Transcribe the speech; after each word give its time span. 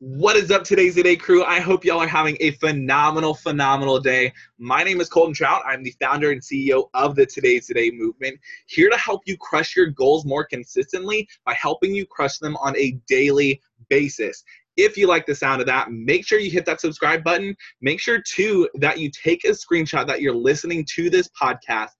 What 0.00 0.36
is 0.36 0.52
up, 0.52 0.62
today's 0.62 0.94
Today 0.94 1.16
crew? 1.16 1.42
I 1.42 1.58
hope 1.58 1.84
y'all 1.84 1.98
are 1.98 2.06
having 2.06 2.36
a 2.38 2.52
phenomenal, 2.52 3.34
phenomenal 3.34 3.98
day. 3.98 4.32
My 4.56 4.84
name 4.84 5.00
is 5.00 5.08
Colton 5.08 5.34
Trout. 5.34 5.60
I'm 5.66 5.82
the 5.82 5.92
founder 6.00 6.30
and 6.30 6.40
CEO 6.40 6.88
of 6.94 7.16
the 7.16 7.26
Today's 7.26 7.66
Today 7.66 7.90
movement, 7.90 8.38
here 8.66 8.90
to 8.90 8.96
help 8.96 9.22
you 9.26 9.36
crush 9.36 9.74
your 9.74 9.86
goals 9.86 10.24
more 10.24 10.44
consistently 10.44 11.28
by 11.44 11.52
helping 11.54 11.92
you 11.92 12.06
crush 12.06 12.38
them 12.38 12.56
on 12.58 12.76
a 12.76 12.92
daily 13.08 13.60
basis. 13.88 14.44
If 14.76 14.96
you 14.96 15.08
like 15.08 15.26
the 15.26 15.34
sound 15.34 15.62
of 15.62 15.66
that, 15.66 15.90
make 15.90 16.24
sure 16.24 16.38
you 16.38 16.52
hit 16.52 16.64
that 16.66 16.80
subscribe 16.80 17.24
button. 17.24 17.56
Make 17.80 17.98
sure, 17.98 18.22
too, 18.22 18.68
that 18.74 19.00
you 19.00 19.10
take 19.10 19.42
a 19.42 19.48
screenshot 19.48 20.06
that 20.06 20.20
you're 20.20 20.32
listening 20.32 20.86
to 20.94 21.10
this 21.10 21.28
podcast, 21.30 21.90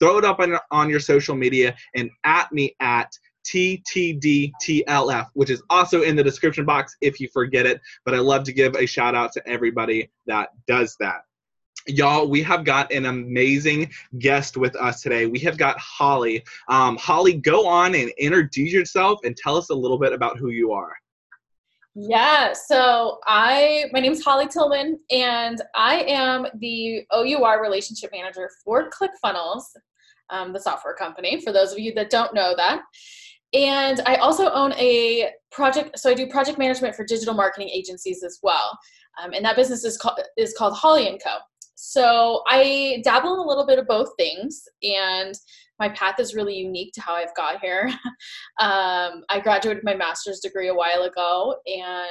throw 0.00 0.18
it 0.18 0.24
up 0.26 0.38
on, 0.40 0.58
on 0.70 0.90
your 0.90 1.00
social 1.00 1.34
media, 1.34 1.74
and 1.94 2.10
at 2.24 2.52
me 2.52 2.76
at 2.80 3.10
TTDTLF, 3.48 5.28
which 5.34 5.50
is 5.50 5.62
also 5.70 6.02
in 6.02 6.16
the 6.16 6.24
description 6.24 6.64
box 6.64 6.96
if 7.00 7.20
you 7.20 7.28
forget 7.32 7.66
it. 7.66 7.80
But 8.04 8.14
I 8.14 8.18
love 8.18 8.44
to 8.44 8.52
give 8.52 8.74
a 8.74 8.86
shout 8.86 9.14
out 9.14 9.32
to 9.32 9.48
everybody 9.48 10.10
that 10.26 10.50
does 10.66 10.96
that. 11.00 11.22
Y'all, 11.86 12.28
we 12.28 12.42
have 12.42 12.64
got 12.64 12.92
an 12.92 13.06
amazing 13.06 13.90
guest 14.18 14.56
with 14.56 14.76
us 14.76 15.00
today. 15.00 15.26
We 15.26 15.38
have 15.40 15.56
got 15.56 15.78
Holly. 15.78 16.44
Um, 16.68 16.96
Holly, 16.98 17.34
go 17.34 17.66
on 17.66 17.94
and 17.94 18.10
introduce 18.18 18.72
yourself 18.72 19.20
and 19.24 19.34
tell 19.36 19.56
us 19.56 19.70
a 19.70 19.74
little 19.74 19.98
bit 19.98 20.12
about 20.12 20.38
who 20.38 20.50
you 20.50 20.72
are. 20.72 20.92
Yeah, 22.00 22.52
so 22.52 23.18
I 23.26 23.86
my 23.92 23.98
name 23.98 24.12
is 24.12 24.22
Holly 24.22 24.46
Tillman 24.46 25.00
and 25.10 25.60
I 25.74 26.02
am 26.02 26.46
the 26.60 27.04
OUR 27.10 27.60
relationship 27.60 28.10
manager 28.12 28.48
for 28.64 28.88
ClickFunnels, 28.90 29.62
um, 30.30 30.52
the 30.52 30.60
software 30.60 30.94
company. 30.94 31.40
For 31.40 31.52
those 31.52 31.72
of 31.72 31.80
you 31.80 31.92
that 31.94 32.10
don't 32.10 32.34
know 32.34 32.54
that, 32.56 32.82
and 33.54 34.00
I 34.06 34.16
also 34.16 34.50
own 34.50 34.72
a 34.74 35.30
project, 35.50 35.98
so 35.98 36.10
I 36.10 36.14
do 36.14 36.26
project 36.26 36.58
management 36.58 36.94
for 36.94 37.04
digital 37.04 37.34
marketing 37.34 37.70
agencies 37.70 38.22
as 38.22 38.38
well. 38.42 38.78
Um, 39.22 39.32
and 39.32 39.44
that 39.44 39.56
business 39.56 39.84
is 39.84 39.96
called 39.96 40.20
is 40.36 40.54
called 40.56 40.74
Holly 40.74 41.08
and 41.08 41.20
Co. 41.22 41.36
So 41.74 42.42
I 42.46 43.00
dabble 43.04 43.34
in 43.34 43.40
a 43.40 43.46
little 43.46 43.66
bit 43.66 43.78
of 43.78 43.86
both 43.86 44.10
things, 44.18 44.62
and 44.82 45.34
my 45.78 45.88
path 45.90 46.18
is 46.18 46.34
really 46.34 46.56
unique 46.56 46.92
to 46.94 47.00
how 47.00 47.14
I've 47.14 47.34
got 47.36 47.60
here. 47.60 47.88
um, 48.60 49.22
I 49.30 49.40
graduated 49.42 49.84
my 49.84 49.94
master's 49.94 50.40
degree 50.40 50.68
a 50.68 50.74
while 50.74 51.02
ago, 51.04 51.56
and 51.66 52.08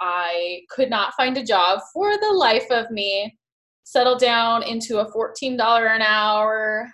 I 0.00 0.62
could 0.70 0.90
not 0.90 1.14
find 1.14 1.36
a 1.36 1.44
job 1.44 1.80
for 1.92 2.16
the 2.16 2.32
life 2.32 2.70
of 2.70 2.90
me. 2.90 3.36
Settled 3.84 4.20
down 4.20 4.62
into 4.62 5.00
a 5.00 5.12
$14 5.12 5.58
an 5.94 6.02
hour, 6.02 6.88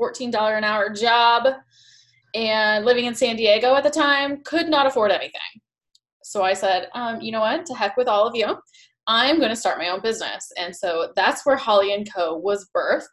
$14 0.00 0.58
an 0.58 0.64
hour 0.64 0.90
job 0.90 1.46
and 2.34 2.84
living 2.84 3.04
in 3.04 3.14
San 3.14 3.36
Diego 3.36 3.74
at 3.74 3.84
the 3.84 3.90
time, 3.90 4.42
could 4.44 4.68
not 4.68 4.86
afford 4.86 5.10
anything. 5.10 5.40
So 6.22 6.42
I 6.42 6.54
said, 6.54 6.88
um, 6.94 7.20
you 7.20 7.32
know 7.32 7.40
what, 7.40 7.64
to 7.66 7.74
heck 7.74 7.96
with 7.96 8.08
all 8.08 8.26
of 8.26 8.34
you. 8.34 8.56
I'm 9.06 9.38
going 9.38 9.50
to 9.50 9.56
start 9.56 9.78
my 9.78 9.88
own 9.88 10.00
business. 10.00 10.50
And 10.56 10.74
so 10.74 11.12
that's 11.14 11.44
where 11.44 11.56
Holly 11.56 11.92
and 11.94 12.10
Co. 12.12 12.36
was 12.36 12.68
birthed. 12.74 13.04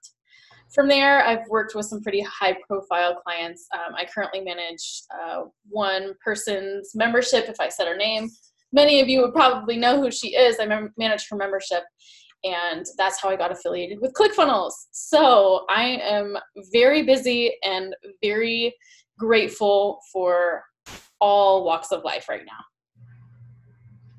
From 0.73 0.88
there, 0.88 1.22
I've 1.25 1.45
worked 1.50 1.75
with 1.75 1.86
some 1.86 2.02
pretty 2.02 2.22
high 2.22 2.55
profile 2.66 3.22
clients. 3.22 3.67
Um, 3.73 3.94
I 3.94 4.05
currently 4.05 4.39
manage 4.39 5.03
uh, 5.13 5.41
one 5.69 6.13
person's 6.23 6.95
membership, 6.95 7.50
if 7.50 7.59
I 7.59 7.67
said 7.67 7.88
her 7.88 7.97
name. 7.97 8.30
Many 8.72 9.02
of 9.02 9.09
you 9.09 9.22
would 9.22 9.33
probably 9.33 9.75
know 9.75 10.02
who 10.02 10.11
she 10.11 10.30
is. 10.30 10.61
I 10.61 10.66
manage 10.97 11.28
her 11.30 11.35
membership, 11.35 11.83
and 12.45 12.85
that's 12.97 13.22
how 13.22 13.28
I 13.28 13.35
got 13.35 13.52
affiliated 13.52 14.00
with 14.00 14.13
ClickFunnels. 14.13 14.72
So 14.91 15.66
I 15.69 16.00
am 16.02 16.38
very 16.72 17.03
busy 17.03 17.53
and 17.66 17.94
very 18.23 18.73
grateful 19.22 20.00
for 20.11 20.64
all 21.19 21.64
walks 21.64 21.91
of 21.91 22.03
life 22.03 22.27
right 22.27 22.41
now. 22.44 22.64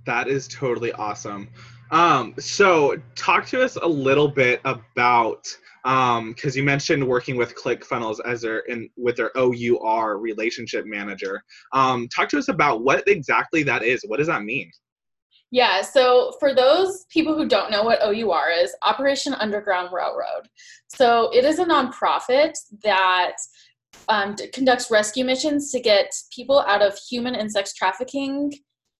That 0.07 0.29
is 0.29 0.47
totally 0.47 0.93
awesome. 0.93 1.49
Um, 1.91 2.35
so, 2.39 2.97
talk 3.17 3.47
to 3.47 3.63
us 3.63 3.77
a 3.77 3.87
little 3.87 4.29
bit 4.29 4.61
about 4.65 5.43
because 5.83 6.21
um, 6.21 6.35
you 6.55 6.63
mentioned 6.63 7.07
working 7.07 7.37
with 7.37 7.57
ClickFunnels 7.57 8.19
as 8.25 8.43
their 8.43 8.61
in 8.61 8.89
with 8.97 9.17
their 9.17 9.37
OUR 9.37 10.19
relationship 10.19 10.87
manager. 10.87 11.43
Um, 11.73 12.09
talk 12.09 12.29
to 12.31 12.39
us 12.39 12.49
about 12.49 12.85
what 12.85 13.07
exactly 13.09 13.65
that 13.65 13.83
is. 13.83 14.05
What 14.07 14.19
does 14.19 14.29
that 14.29 14.45
mean? 14.45 14.71
Yeah, 15.51 15.83
so 15.83 16.33
for 16.41 16.55
those 16.55 17.05
people 17.11 17.37
who 17.37 17.47
don't 17.47 17.71
know 17.71 17.83
what 17.83 18.01
OUR 18.01 18.51
is, 18.51 18.75
Operation 18.83 19.35
Underground 19.35 19.91
Railroad. 19.93 20.49
So 20.89 21.31
it 21.35 21.45
is 21.45 21.59
a 21.59 21.67
nonprofit 21.67 22.53
that 22.83 23.35
um, 24.09 24.37
conducts 24.53 24.91
rescue 24.91 25.25
missions 25.25 25.71
to 25.73 25.81
get 25.81 26.13
people 26.35 26.61
out 26.61 26.83
of 26.83 26.99
human 27.09 27.35
and 27.35 27.51
sex 27.51 27.73
trafficking 27.75 28.53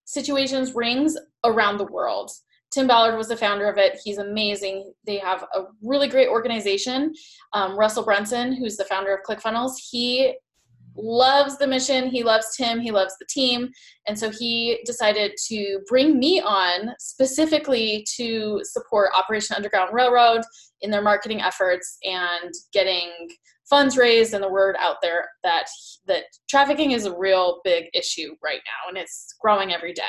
situations, 0.05 0.73
rings 0.75 1.17
around 1.43 1.77
the 1.77 1.85
world. 1.85 2.31
Tim 2.73 2.87
Ballard 2.87 3.17
was 3.17 3.27
the 3.27 3.37
founder 3.37 3.69
of 3.69 3.77
it. 3.77 3.99
He's 4.03 4.17
amazing. 4.17 4.93
They 5.05 5.19
have 5.19 5.43
a 5.53 5.65
really 5.83 6.07
great 6.07 6.27
organization. 6.27 7.13
Um, 7.53 7.77
Russell 7.77 8.03
Brunson, 8.03 8.53
who's 8.53 8.77
the 8.77 8.85
founder 8.85 9.13
of 9.13 9.21
ClickFunnels, 9.27 9.73
he 9.91 10.33
loves 10.95 11.57
the 11.57 11.67
mission. 11.67 12.09
He 12.09 12.23
loves 12.23 12.55
Tim. 12.55 12.79
He 12.79 12.91
loves 12.91 13.15
the 13.19 13.25
team. 13.29 13.69
And 14.07 14.17
so 14.17 14.29
he 14.29 14.79
decided 14.85 15.33
to 15.47 15.79
bring 15.87 16.19
me 16.19 16.41
on 16.41 16.93
specifically 16.99 18.05
to 18.15 18.61
support 18.63 19.11
Operation 19.15 19.55
Underground 19.55 19.93
Railroad 19.93 20.41
in 20.81 20.91
their 20.91 21.01
marketing 21.01 21.41
efforts 21.41 21.97
and 22.03 22.53
getting 22.73 23.09
funds 23.69 23.97
raised 23.97 24.33
and 24.33 24.43
the 24.43 24.51
word 24.51 24.75
out 24.77 24.97
there 25.01 25.25
that 25.43 25.65
that 26.05 26.23
trafficking 26.49 26.91
is 26.91 27.05
a 27.05 27.17
real 27.17 27.61
big 27.63 27.85
issue 27.93 28.35
right 28.43 28.59
now 28.65 28.89
and 28.89 28.97
it's 28.97 29.35
growing 29.41 29.73
every 29.73 29.93
day 29.93 30.03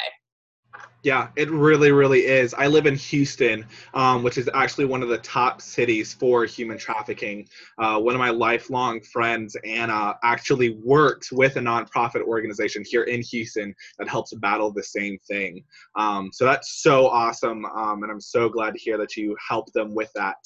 yeah, 1.05 1.29
it 1.37 1.51
really, 1.51 1.93
really 1.93 2.21
is. 2.21 2.55
I 2.55 2.67
live 2.67 2.87
in 2.87 2.97
Houston, 2.97 3.67
um, 3.93 4.23
which 4.23 4.39
is 4.39 4.49
actually 4.55 4.87
one 4.87 5.03
of 5.03 5.11
the 5.11 5.19
top 5.19 5.61
cities 5.61 6.15
for 6.15 6.47
human 6.47 6.79
trafficking. 6.79 7.47
Uh, 7.79 8.01
one 8.01 8.15
of 8.15 8.19
my 8.19 8.31
lifelong 8.31 9.03
friends, 9.03 9.55
Anna, 9.67 10.17
actually 10.25 10.81
works 10.83 11.31
with 11.31 11.57
a 11.57 11.61
nonprofit 11.61 12.23
organization 12.23 12.83
here 12.87 13.03
in 13.03 13.21
Houston 13.21 13.75
that 13.99 14.09
helps 14.09 14.33
battle 14.33 14.73
the 14.73 14.83
same 14.83 15.19
thing. 15.29 15.63
Um, 15.95 16.31
so 16.33 16.47
that's 16.47 16.83
so 16.83 17.07
awesome, 17.09 17.67
um, 17.67 18.03
and 18.03 18.11
I'm 18.11 18.21
so 18.21 18.49
glad 18.49 18.73
to 18.73 18.81
hear 18.81 18.97
that 18.97 19.15
you 19.15 19.37
help 19.47 19.71
them 19.75 19.95
with 19.95 20.11
that. 20.15 20.37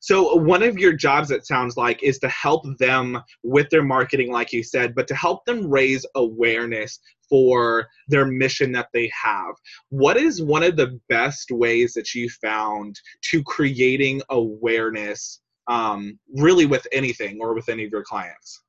So 0.00 0.34
one 0.34 0.62
of 0.62 0.78
your 0.78 0.94
jobs, 0.94 1.30
it 1.30 1.46
sounds 1.46 1.76
like, 1.76 2.02
is 2.02 2.18
to 2.20 2.28
help 2.28 2.64
them 2.78 3.22
with 3.42 3.68
their 3.68 3.84
marketing, 3.84 4.32
like 4.32 4.52
you 4.52 4.62
said, 4.62 4.94
but 4.94 5.06
to 5.08 5.14
help 5.14 5.44
them 5.44 5.70
raise 5.70 6.06
awareness 6.14 6.98
for 7.28 7.86
their 8.08 8.24
mission 8.24 8.72
that 8.72 8.88
they 8.92 9.10
have. 9.22 9.54
What 9.90 10.16
is 10.16 10.42
one 10.42 10.62
of 10.62 10.76
the 10.76 10.98
best 11.08 11.50
ways 11.50 11.92
that 11.94 12.14
you 12.14 12.28
found 12.28 12.98
to 13.30 13.42
creating 13.44 14.22
awareness, 14.30 15.40
um, 15.68 16.18
really 16.34 16.66
with 16.66 16.86
anything 16.92 17.38
or 17.40 17.54
with 17.54 17.68
any 17.68 17.84
of 17.84 17.92
your 17.92 18.02
clients? 18.02 18.62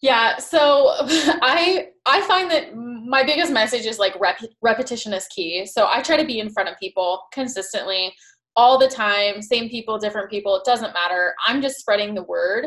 Yeah, 0.00 0.36
so 0.36 0.94
I 1.00 1.88
I 2.06 2.20
find 2.22 2.50
that 2.50 2.76
my 2.76 3.24
biggest 3.24 3.50
message 3.50 3.86
is 3.86 3.98
like 3.98 4.14
rep- 4.20 4.38
repetition 4.60 5.14
is 5.14 5.26
key. 5.28 5.64
So 5.64 5.88
I 5.90 6.02
try 6.02 6.18
to 6.18 6.26
be 6.26 6.40
in 6.40 6.50
front 6.50 6.68
of 6.68 6.78
people 6.78 7.22
consistently 7.32 8.14
all 8.56 8.78
the 8.78 8.88
time, 8.88 9.42
same 9.42 9.68
people, 9.68 9.98
different 9.98 10.30
people, 10.30 10.56
it 10.56 10.64
doesn't 10.64 10.92
matter. 10.94 11.34
I'm 11.46 11.60
just 11.60 11.78
spreading 11.78 12.14
the 12.14 12.22
word 12.22 12.66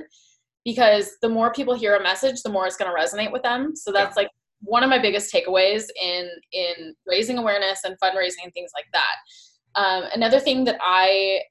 because 0.65 1.11
the 1.21 1.29
more 1.29 1.53
people 1.53 1.73
hear 1.73 1.95
a 1.95 2.03
message, 2.03 2.41
the 2.41 2.49
more 2.49 2.67
it's 2.67 2.75
going 2.75 2.91
to 2.93 2.97
resonate 2.97 3.31
with 3.31 3.43
them. 3.43 3.75
So 3.75 3.91
that's 3.91 4.17
like 4.17 4.29
one 4.61 4.83
of 4.83 4.89
my 4.89 4.99
biggest 4.99 5.33
takeaways 5.33 5.85
in 6.01 6.29
in 6.51 6.95
raising 7.05 7.37
awareness 7.37 7.81
and 7.85 7.95
fundraising 8.03 8.43
and 8.43 8.53
things 8.53 8.71
like 8.75 8.87
that. 8.93 9.81
Um, 9.81 10.09
another 10.13 10.39
thing 10.39 10.63
that 10.65 10.77
I 10.81 11.41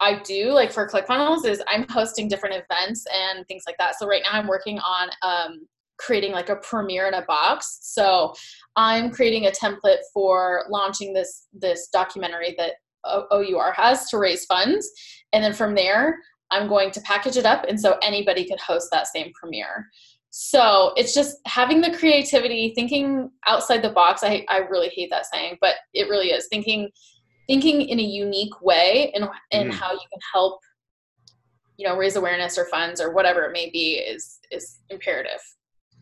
I 0.00 0.20
do 0.22 0.52
like 0.52 0.72
for 0.72 0.88
ClickFunnels 0.88 1.46
is 1.46 1.62
I'm 1.66 1.86
hosting 1.88 2.28
different 2.28 2.56
events 2.56 3.04
and 3.12 3.46
things 3.46 3.62
like 3.66 3.76
that. 3.78 3.98
So 3.98 4.06
right 4.06 4.22
now 4.24 4.38
I'm 4.38 4.48
working 4.48 4.78
on 4.80 5.10
um, 5.22 5.66
creating 5.98 6.32
like 6.32 6.48
a 6.48 6.56
premiere 6.56 7.06
in 7.06 7.14
a 7.14 7.22
box. 7.22 7.78
So 7.82 8.34
I'm 8.76 9.10
creating 9.10 9.46
a 9.46 9.50
template 9.50 10.00
for 10.12 10.64
launching 10.68 11.12
this 11.14 11.46
this 11.52 11.88
documentary 11.88 12.54
that 12.58 12.72
OUR 13.04 13.72
has 13.72 14.08
to 14.10 14.18
raise 14.18 14.44
funds. 14.44 14.90
And 15.32 15.42
then 15.42 15.52
from 15.52 15.74
there, 15.74 16.18
I'm 16.50 16.68
going 16.68 16.90
to 16.92 17.00
package 17.00 17.36
it 17.36 17.46
up. 17.46 17.64
And 17.68 17.80
so 17.80 17.98
anybody 18.02 18.44
could 18.44 18.60
host 18.60 18.88
that 18.92 19.06
same 19.06 19.32
premiere. 19.34 19.88
So 20.30 20.92
it's 20.96 21.14
just 21.14 21.36
having 21.46 21.80
the 21.80 21.96
creativity, 21.96 22.72
thinking 22.74 23.30
outside 23.46 23.82
the 23.82 23.90
box. 23.90 24.22
I, 24.22 24.44
I 24.48 24.58
really 24.58 24.88
hate 24.88 25.10
that 25.10 25.26
saying, 25.26 25.58
but 25.60 25.74
it 25.94 26.08
really 26.08 26.28
is 26.28 26.46
thinking 26.48 26.90
thinking 27.48 27.82
in 27.82 27.98
a 27.98 28.02
unique 28.02 28.62
way 28.62 29.12
and 29.14 29.28
and 29.50 29.70
mm. 29.70 29.74
how 29.74 29.92
you 29.92 29.98
can 29.98 30.20
help 30.32 30.60
you 31.76 31.86
know 31.86 31.96
raise 31.96 32.16
awareness 32.16 32.56
or 32.56 32.66
funds 32.66 33.00
or 33.00 33.12
whatever 33.12 33.42
it 33.42 33.52
may 33.52 33.68
be 33.70 33.94
is 33.94 34.38
is 34.50 34.78
imperative 34.90 35.40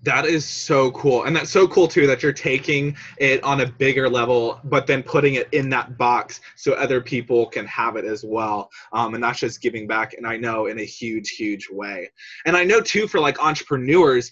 that 0.03 0.25
is 0.25 0.47
so 0.47 0.91
cool. 0.93 1.25
And 1.25 1.37
that's 1.37 1.51
so 1.51 1.69
cool 1.69 1.87
too 1.87 2.07
that 2.07 2.23
you're 2.23 2.33
taking 2.33 2.97
it 3.19 3.43
on 3.45 3.61
a 3.61 3.67
bigger 3.67 4.09
level, 4.09 4.61
but 4.65 4.87
then 4.87 5.03
putting 5.03 5.35
it 5.35 5.49
in 5.53 5.69
that 5.71 5.99
box 5.99 6.41
so 6.57 6.73
other 6.73 7.01
people 7.01 7.47
can 7.47 7.67
have 7.67 7.97
it 7.97 8.05
as 8.05 8.25
well. 8.25 8.71
Um, 8.93 9.15
and 9.15 9.23
that's 9.23 9.41
just 9.41 9.61
giving 9.61 9.87
back. 9.87 10.15
And 10.15 10.27
I 10.27 10.37
know 10.37 10.67
in 10.67 10.79
a 10.79 10.85
huge, 10.85 11.31
huge 11.31 11.69
way. 11.71 12.11
And 12.47 12.57
I 12.57 12.65
know 12.65 12.81
too 12.81 13.07
for 13.07 13.21
like 13.21 13.43
entrepreneurs, 13.43 14.31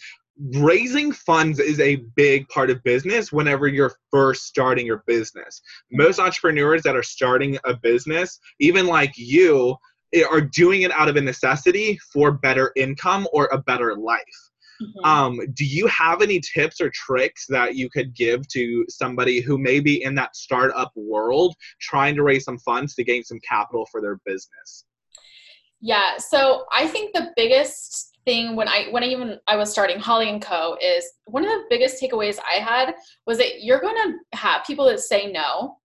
raising 0.55 1.13
funds 1.13 1.59
is 1.59 1.81
a 1.81 1.97
big 2.15 2.49
part 2.49 2.71
of 2.71 2.83
business 2.85 3.33
whenever 3.33 3.67
you're 3.67 3.97
first 4.11 4.47
starting 4.47 4.87
your 4.87 5.03
business. 5.07 5.61
Most 5.91 6.19
entrepreneurs 6.19 6.83
that 6.85 6.97
are 6.97 7.03
starting 7.03 7.59
a 7.65 7.75
business, 7.75 8.39
even 8.61 8.87
like 8.87 9.13
you, 9.17 9.77
eh, 10.15 10.23
are 10.31 10.41
doing 10.41 10.83
it 10.83 10.93
out 10.93 11.09
of 11.09 11.17
a 11.17 11.21
necessity 11.21 11.99
for 12.13 12.31
better 12.31 12.73
income 12.77 13.27
or 13.33 13.49
a 13.53 13.59
better 13.59 13.97
life. 13.97 14.23
Mm-hmm. 14.81 15.05
Um, 15.05 15.41
do 15.55 15.65
you 15.65 15.87
have 15.89 16.23
any 16.23 16.41
tips 16.41 16.81
or 16.81 16.91
tricks 16.91 17.47
that 17.49 17.75
you 17.75 17.91
could 17.91 18.15
give 18.15 18.47
to 18.49 18.85
somebody 18.89 19.41
who 19.41 19.59
may 19.59 19.81
be 19.81 20.03
in 20.03 20.15
that 20.17 20.37
startup 20.37 20.93
world 20.95 21.55
trying 21.81 22.15
to 22.17 22.23
raise 22.23 22.45
some 22.45 22.59
funds 22.59 22.95
to 22.95 23.05
gain 23.05 23.25
some 23.25 23.41
capital 23.41 23.87
for 23.91 24.01
their 24.01 24.21
business? 24.25 24.85
Yeah, 25.81 26.17
so 26.19 26.65
I 26.73 26.87
think 26.87 27.15
the 27.15 27.33
biggest 27.37 28.19
thing 28.25 28.57
when 28.57 28.69
I 28.69 28.89
when 28.91 29.03
I 29.03 29.07
even 29.07 29.39
I 29.47 29.57
was 29.57 29.71
starting 29.71 29.99
Holly 29.99 30.29
and 30.29 30.43
Co 30.43 30.77
is 30.83 31.05
one 31.25 31.45
of 31.45 31.51
the 31.51 31.65
biggest 31.71 32.03
takeaways 32.03 32.39
I 32.39 32.57
had 32.57 32.95
was 33.27 33.39
that 33.39 33.63
you're 33.63 33.81
going 33.81 33.97
to 33.97 34.39
have 34.39 34.65
people 34.67 34.85
that 34.87 35.01
say 35.01 35.31
no 35.31 35.77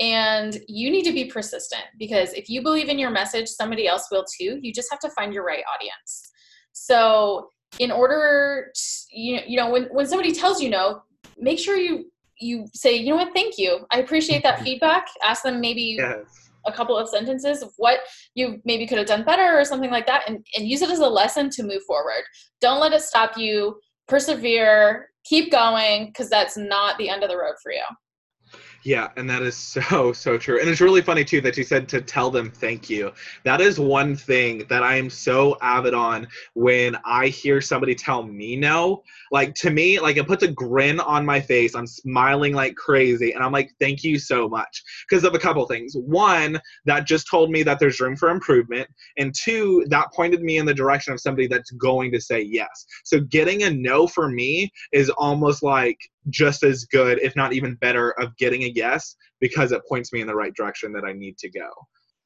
and 0.00 0.58
you 0.66 0.90
need 0.90 1.04
to 1.04 1.12
be 1.12 1.26
persistent 1.26 1.84
because 1.98 2.32
if 2.32 2.48
you 2.48 2.62
believe 2.62 2.88
in 2.88 2.98
your 2.98 3.10
message 3.10 3.48
somebody 3.48 3.86
else 3.86 4.08
will 4.10 4.24
too 4.38 4.58
you 4.62 4.72
just 4.72 4.90
have 4.90 5.00
to 5.00 5.10
find 5.10 5.32
your 5.32 5.44
right 5.44 5.62
audience 5.74 6.30
so 6.72 7.48
in 7.78 7.90
order 7.90 8.72
to, 8.74 8.82
you, 9.12 9.40
you 9.46 9.56
know 9.56 9.70
when, 9.70 9.84
when 9.84 10.06
somebody 10.06 10.32
tells 10.32 10.60
you 10.60 10.70
no 10.70 11.02
make 11.38 11.58
sure 11.58 11.76
you 11.76 12.10
you 12.40 12.66
say 12.72 12.96
you 12.96 13.10
know 13.10 13.16
what? 13.16 13.34
Thank 13.34 13.58
you. 13.58 13.86
I 13.90 14.00
appreciate 14.00 14.42
that 14.42 14.56
mm-hmm. 14.56 14.64
feedback. 14.64 15.06
Ask 15.22 15.42
them 15.42 15.60
maybe 15.60 15.96
yes. 15.98 16.50
a 16.66 16.72
couple 16.72 16.96
of 16.96 17.08
sentences 17.08 17.62
of 17.62 17.70
what 17.76 18.00
you 18.34 18.60
maybe 18.64 18.86
could 18.86 18.98
have 18.98 19.06
done 19.06 19.24
better 19.24 19.58
or 19.58 19.64
something 19.64 19.90
like 19.90 20.06
that 20.06 20.24
and, 20.26 20.44
and 20.56 20.66
use 20.66 20.82
it 20.82 20.90
as 20.90 21.00
a 21.00 21.06
lesson 21.06 21.50
to 21.50 21.62
move 21.62 21.82
forward. 21.86 22.22
Don't 22.60 22.80
let 22.80 22.92
it 22.92 23.02
stop 23.02 23.36
you. 23.36 23.78
Persevere. 24.08 25.08
Keep 25.24 25.52
going 25.52 26.06
because 26.06 26.30
that's 26.30 26.56
not 26.56 26.96
the 26.96 27.10
end 27.10 27.22
of 27.22 27.28
the 27.28 27.36
road 27.36 27.54
for 27.62 27.72
you 27.72 27.84
yeah, 28.82 29.08
and 29.16 29.28
that 29.28 29.42
is 29.42 29.56
so, 29.56 30.12
so 30.14 30.38
true. 30.38 30.60
And 30.60 30.68
it's 30.68 30.80
really 30.80 31.02
funny 31.02 31.24
too 31.24 31.40
that 31.42 31.56
you 31.56 31.64
said 31.64 31.88
to 31.90 32.00
tell 32.00 32.30
them 32.30 32.50
thank 32.50 32.88
you. 32.88 33.12
That 33.44 33.60
is 33.60 33.78
one 33.78 34.16
thing 34.16 34.64
that 34.68 34.82
I 34.82 34.96
am 34.96 35.10
so 35.10 35.56
avid 35.60 35.94
on 35.94 36.26
when 36.54 36.96
I 37.04 37.28
hear 37.28 37.60
somebody 37.60 37.94
tell 37.94 38.22
me 38.22 38.56
no. 38.56 39.02
Like 39.30 39.54
to 39.56 39.70
me, 39.70 40.00
like 40.00 40.16
it 40.16 40.26
puts 40.26 40.42
a 40.42 40.48
grin 40.48 41.00
on 41.00 41.24
my 41.24 41.40
face. 41.40 41.74
I'm 41.74 41.86
smiling 41.86 42.54
like 42.54 42.74
crazy. 42.74 43.32
And 43.32 43.44
I'm 43.44 43.52
like, 43.52 43.70
thank 43.80 44.02
you 44.02 44.18
so 44.18 44.48
much. 44.48 44.82
Because 45.08 45.24
of 45.24 45.34
a 45.34 45.38
couple 45.38 45.64
things. 45.66 45.94
One, 45.94 46.60
that 46.86 47.06
just 47.06 47.28
told 47.30 47.50
me 47.50 47.62
that 47.62 47.78
there's 47.78 48.00
room 48.00 48.16
for 48.16 48.30
improvement. 48.30 48.88
And 49.18 49.34
two, 49.34 49.84
that 49.88 50.12
pointed 50.14 50.42
me 50.42 50.58
in 50.58 50.66
the 50.66 50.74
direction 50.74 51.12
of 51.12 51.20
somebody 51.20 51.46
that's 51.46 51.70
going 51.72 52.12
to 52.12 52.20
say 52.20 52.40
yes. 52.40 52.86
So 53.04 53.20
getting 53.20 53.64
a 53.64 53.70
no 53.70 54.06
for 54.06 54.28
me 54.28 54.72
is 54.92 55.10
almost 55.10 55.62
like 55.62 55.98
just 56.28 56.62
as 56.62 56.84
good, 56.84 57.18
if 57.22 57.34
not 57.34 57.52
even 57.52 57.74
better, 57.76 58.10
of 58.20 58.36
getting 58.36 58.62
a 58.64 58.72
yes 58.74 59.16
because 59.40 59.72
it 59.72 59.82
points 59.88 60.12
me 60.12 60.20
in 60.20 60.26
the 60.26 60.34
right 60.34 60.54
direction 60.54 60.92
that 60.92 61.04
I 61.04 61.12
need 61.12 61.38
to 61.38 61.50
go. 61.50 61.68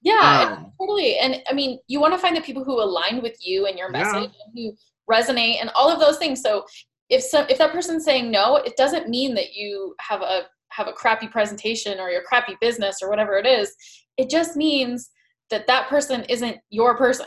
Yeah, 0.03 0.57
um, 0.59 0.73
totally. 0.79 1.17
And 1.19 1.43
I 1.49 1.55
mean, 1.55 1.79
you 1.87 2.01
want 2.01 2.13
to 2.13 2.19
find 2.19 2.37
the 2.37 2.43
people 2.43 2.63
who 2.63 2.83
align 2.83 3.23
with 3.23 3.37
you 3.41 3.67
and 3.67 3.79
your 3.79 3.91
message 3.91 4.31
yeah. 4.35 4.45
and 4.45 4.53
who 4.55 4.77
resonate 5.11 5.61
and 5.61 5.71
all 5.75 5.91
of 5.91 5.99
those 5.99 6.19
things. 6.19 6.43
So 6.43 6.65
if 7.09 7.23
some 7.23 7.47
if 7.49 7.59
that 7.59 7.73
person's 7.73 8.05
saying 8.05 8.31
no, 8.31 8.57
it 8.57 8.77
doesn't 8.77 9.09
mean 9.09 9.35
that 9.35 9.55
you 9.55 9.95
have 10.01 10.21
a 10.21 10.43
have 10.71 10.89
a 10.89 10.93
crappy 10.93 11.29
presentation 11.29 12.01
or 12.01 12.11
your 12.11 12.23
crappy 12.23 12.57
business 12.61 12.99
or 13.01 13.09
whatever 13.09 13.39
it 13.39 13.47
is. 13.47 13.75
It 14.17 14.29
just 14.29 14.57
means 14.57 15.11
that 15.51 15.67
that 15.67 15.89
person 15.89 16.25
isn't 16.25 16.59
your 16.71 16.97
person. 16.97 17.27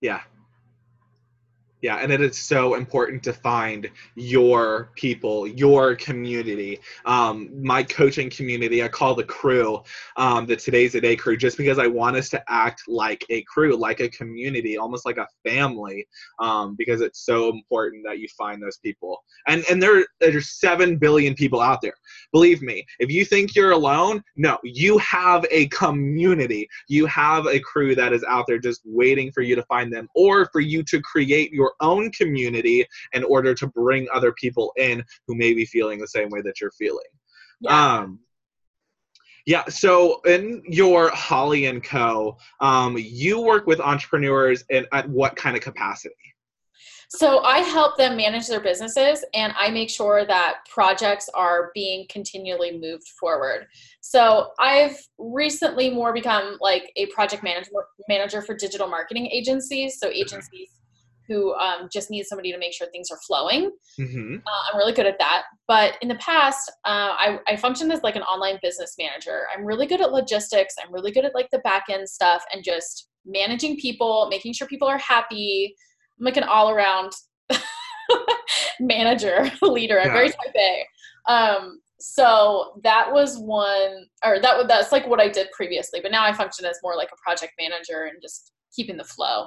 Yeah, 0.00 0.20
yeah, 1.84 1.96
and 1.96 2.10
it 2.10 2.22
is 2.22 2.38
so 2.38 2.76
important 2.76 3.22
to 3.24 3.34
find 3.34 3.90
your 4.14 4.90
people, 4.96 5.46
your 5.46 5.94
community. 5.96 6.80
Um, 7.04 7.50
my 7.62 7.82
coaching 7.82 8.30
community, 8.30 8.82
I 8.82 8.88
call 8.88 9.14
the 9.14 9.24
crew 9.24 9.82
um, 10.16 10.46
the 10.46 10.56
Today's 10.56 10.94
a 10.94 11.00
Day 11.02 11.14
crew, 11.14 11.36
just 11.36 11.58
because 11.58 11.78
I 11.78 11.86
want 11.86 12.16
us 12.16 12.30
to 12.30 12.42
act 12.48 12.84
like 12.88 13.22
a 13.28 13.42
crew, 13.42 13.76
like 13.76 14.00
a 14.00 14.08
community, 14.08 14.78
almost 14.78 15.04
like 15.04 15.18
a 15.18 15.28
family, 15.46 16.08
um, 16.38 16.74
because 16.74 17.02
it's 17.02 17.26
so 17.26 17.50
important 17.50 18.02
that 18.06 18.18
you 18.18 18.28
find 18.28 18.62
those 18.62 18.78
people. 18.78 19.22
And 19.46 19.62
and 19.70 19.82
there 19.82 20.06
there's 20.20 20.58
seven 20.58 20.96
billion 20.96 21.34
people 21.34 21.60
out 21.60 21.82
there. 21.82 21.96
Believe 22.32 22.62
me, 22.62 22.84
if 22.98 23.10
you 23.10 23.24
think 23.24 23.54
you're 23.54 23.72
alone, 23.72 24.22
no, 24.36 24.58
you 24.62 24.98
have 24.98 25.44
a 25.50 25.68
community. 25.68 26.68
You 26.88 27.06
have 27.06 27.46
a 27.46 27.60
crew 27.60 27.94
that 27.94 28.12
is 28.12 28.24
out 28.24 28.46
there 28.46 28.58
just 28.58 28.82
waiting 28.84 29.32
for 29.32 29.42
you 29.42 29.54
to 29.56 29.62
find 29.64 29.92
them, 29.92 30.08
or 30.14 30.46
for 30.52 30.60
you 30.60 30.82
to 30.84 31.00
create 31.02 31.52
your 31.52 31.74
own 31.80 32.10
community 32.12 32.86
in 33.12 33.24
order 33.24 33.54
to 33.54 33.66
bring 33.68 34.06
other 34.12 34.32
people 34.32 34.72
in 34.76 35.04
who 35.26 35.34
may 35.34 35.54
be 35.54 35.64
feeling 35.64 35.98
the 35.98 36.08
same 36.08 36.28
way 36.30 36.40
that 36.42 36.60
you're 36.60 36.72
feeling. 36.72 37.04
Yeah. 37.60 37.94
Um, 37.94 38.20
yeah. 39.46 39.64
So 39.68 40.20
in 40.22 40.62
your 40.66 41.10
Holly 41.10 41.66
and 41.66 41.84
Co, 41.84 42.38
um, 42.60 42.96
you 42.98 43.40
work 43.40 43.66
with 43.66 43.80
entrepreneurs 43.80 44.64
and 44.70 44.86
at 44.92 45.08
what 45.08 45.36
kind 45.36 45.56
of 45.56 45.62
capacity? 45.62 46.14
So 47.08 47.40
I 47.40 47.58
help 47.58 47.96
them 47.96 48.16
manage 48.16 48.48
their 48.48 48.60
businesses 48.60 49.24
and 49.34 49.52
I 49.56 49.70
make 49.70 49.90
sure 49.90 50.24
that 50.26 50.58
projects 50.68 51.28
are 51.34 51.70
being 51.74 52.06
continually 52.08 52.78
moved 52.78 53.08
forward. 53.20 53.66
So 54.00 54.50
I've 54.58 54.96
recently 55.18 55.90
more 55.90 56.12
become 56.12 56.58
like 56.60 56.92
a 56.96 57.06
project 57.06 57.42
manager 57.42 57.70
manager 58.08 58.42
for 58.42 58.54
digital 58.54 58.88
marketing 58.88 59.26
agencies. 59.26 59.98
So 59.98 60.08
agencies 60.08 60.70
who 61.28 61.54
um, 61.54 61.88
just 61.90 62.10
need 62.10 62.24
somebody 62.24 62.52
to 62.52 62.58
make 62.58 62.72
sure 62.72 62.86
things 62.88 63.10
are 63.10 63.18
flowing. 63.26 63.70
Mm-hmm. 63.98 64.36
Uh, 64.36 64.72
I'm 64.72 64.78
really 64.78 64.92
good 64.92 65.06
at 65.06 65.18
that. 65.18 65.44
But 65.66 65.96
in 66.02 66.08
the 66.08 66.16
past, 66.16 66.70
uh, 66.84 67.16
I, 67.18 67.38
I 67.48 67.56
functioned 67.56 67.92
as 67.92 68.02
like 68.02 68.16
an 68.16 68.22
online 68.22 68.58
business 68.62 68.94
manager. 68.98 69.46
I'm 69.54 69.64
really 69.64 69.86
good 69.86 70.00
at 70.00 70.12
logistics. 70.12 70.74
I'm 70.82 70.92
really 70.92 71.12
good 71.12 71.24
at 71.24 71.34
like 71.34 71.48
the 71.50 71.60
back 71.60 71.84
end 71.90 72.08
stuff 72.08 72.44
and 72.52 72.62
just 72.62 73.08
managing 73.24 73.78
people, 73.78 74.28
making 74.30 74.52
sure 74.52 74.66
people 74.66 74.88
are 74.88 74.98
happy. 74.98 75.74
I'm 76.18 76.24
like 76.24 76.36
an 76.36 76.44
all 76.44 76.70
around 76.70 77.12
manager, 78.80 79.50
leader. 79.62 80.00
I'm 80.00 80.08
yeah. 80.08 80.12
very 80.12 80.28
type 80.28 80.54
A. 80.56 80.86
Um, 81.32 81.80
so 82.00 82.80
that 82.82 83.10
was 83.10 83.38
one, 83.38 84.06
or 84.24 84.40
that 84.40 84.68
that's 84.68 84.92
like 84.92 85.06
what 85.06 85.20
I 85.20 85.28
did 85.28 85.50
previously. 85.52 86.00
But 86.02 86.12
now 86.12 86.24
I 86.24 86.32
function 86.32 86.64
as 86.66 86.78
more 86.82 86.96
like 86.96 87.08
a 87.12 87.16
project 87.22 87.54
manager 87.58 88.08
and 88.10 88.20
just 88.20 88.52
keeping 88.74 88.96
the 88.96 89.04
flow. 89.04 89.46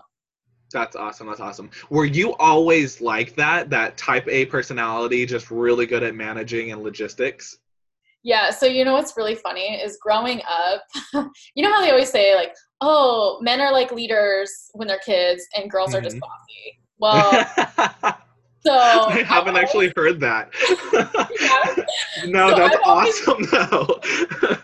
That's 0.73 0.95
awesome. 0.95 1.27
That's 1.27 1.39
awesome. 1.39 1.69
Were 1.89 2.05
you 2.05 2.35
always 2.37 2.99
like 2.99 3.35
that? 3.35 3.69
That 3.69 3.97
type 3.97 4.27
A 4.27 4.45
personality, 4.45 5.25
just 5.25 5.49
really 5.49 5.85
good 5.85 6.03
at 6.03 6.15
managing 6.15 6.71
and 6.71 6.83
logistics? 6.83 7.57
Yeah. 8.23 8.49
So, 8.49 8.65
you 8.65 8.83
know 8.83 8.93
what's 8.93 9.15
really 9.15 9.35
funny 9.35 9.75
is 9.81 9.97
growing 10.01 10.41
up, 10.49 10.83
you 11.55 11.63
know 11.63 11.71
how 11.71 11.81
they 11.81 11.91
always 11.91 12.09
say, 12.09 12.35
like, 12.35 12.53
oh, 12.81 13.39
men 13.41 13.61
are 13.61 13.71
like 13.71 13.91
leaders 13.91 14.69
when 14.73 14.87
they're 14.87 14.99
kids 14.99 15.45
and 15.55 15.69
girls 15.69 15.89
mm-hmm. 15.89 15.97
are 15.97 16.01
just 16.01 16.17
mm-hmm. 16.17 16.21
bossy. 16.21 16.79
Well, 16.99 17.31
so 18.65 18.73
I 18.73 19.23
haven't 19.23 19.55
always, 19.55 19.63
actually 19.63 19.93
heard 19.95 20.19
that. 20.19 20.51
no, 22.27 22.49
so 22.49 22.55
that's 22.55 22.75
I've 22.75 22.81
awesome 22.83 23.33
always, 23.33 23.51
though. 23.51 24.57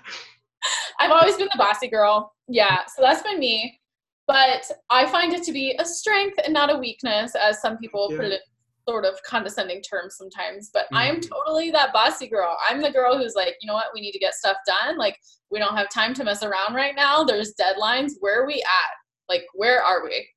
I've 1.00 1.12
always 1.12 1.38
been 1.38 1.50
the 1.51 1.58
bossy 1.58 1.88
girl. 1.88 2.34
Yeah. 2.48 2.79
So 2.96 3.01
that's 3.01 3.22
been 3.24 3.39
me. 3.39 3.79
But 4.25 4.72
I 4.89 5.05
find 5.08 5.34
it 5.34 5.43
to 5.43 5.51
be 5.51 5.75
a 5.79 5.86
strength 5.86 6.39
and 6.43 6.53
not 6.53 6.74
a 6.74 6.77
weakness, 6.77 7.36
as 7.36 7.62
some 7.62 7.77
people 7.77 8.08
yeah. 8.12 8.17
put 8.17 8.25
it 8.27 8.41
sort 8.88 9.06
of 9.06 9.22
condescending 9.24 9.82
terms 9.82 10.16
sometimes. 10.18 10.70
But 10.74 10.86
mm-hmm. 10.86 10.98
I 10.98 11.06
am 11.08 11.16
mm-hmm. 11.18 11.34
totally 11.34 11.72
that 11.72 11.94
bossy 11.94 12.28
girl. 12.28 12.58
I'm 12.70 12.82
the 12.82 12.92
girl 12.92 13.18
who's 13.18 13.36
like, 13.36 13.56
you 13.62 13.68
know 13.68 13.74
what, 13.74 13.88
we 13.94 14.02
need 14.02 14.12
to 14.12 14.20
get 14.20 14.34
stuff 14.34 14.58
done. 14.68 14.98
Like, 14.98 15.18
we 15.52 15.60
don't 15.60 15.78
have 15.78 15.90
time 15.90 16.13
to 16.16 16.24
mess 16.24 16.44
around 16.44 16.74
right 16.74 16.96
now. 16.96 17.24
There's 17.24 17.54
deadlines. 17.60 18.13
Where 18.20 18.42
are 18.42 18.48
we 18.48 18.56
at? 18.56 19.30
Like, 19.30 19.44
where 19.54 19.82
are 19.82 20.04
we? 20.04 20.28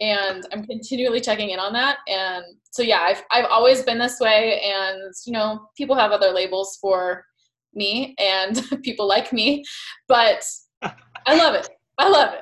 And 0.00 0.46
I'm 0.52 0.64
continually 0.64 1.20
checking 1.20 1.50
in 1.50 1.58
on 1.58 1.72
that. 1.74 1.98
And 2.08 2.44
so, 2.70 2.82
yeah, 2.82 3.00
I've, 3.00 3.22
I've 3.30 3.44
always 3.46 3.82
been 3.82 3.98
this 3.98 4.18
way. 4.18 4.62
And, 4.64 5.12
you 5.26 5.32
know, 5.32 5.66
people 5.76 5.94
have 5.94 6.10
other 6.10 6.30
labels 6.30 6.78
for 6.80 7.24
me 7.74 8.14
and 8.18 8.64
people 8.82 9.06
like 9.06 9.32
me, 9.32 9.64
but 10.08 10.42
I 10.82 11.36
love 11.36 11.54
it. 11.54 11.68
I 11.98 12.08
love 12.08 12.32
it. 12.32 12.40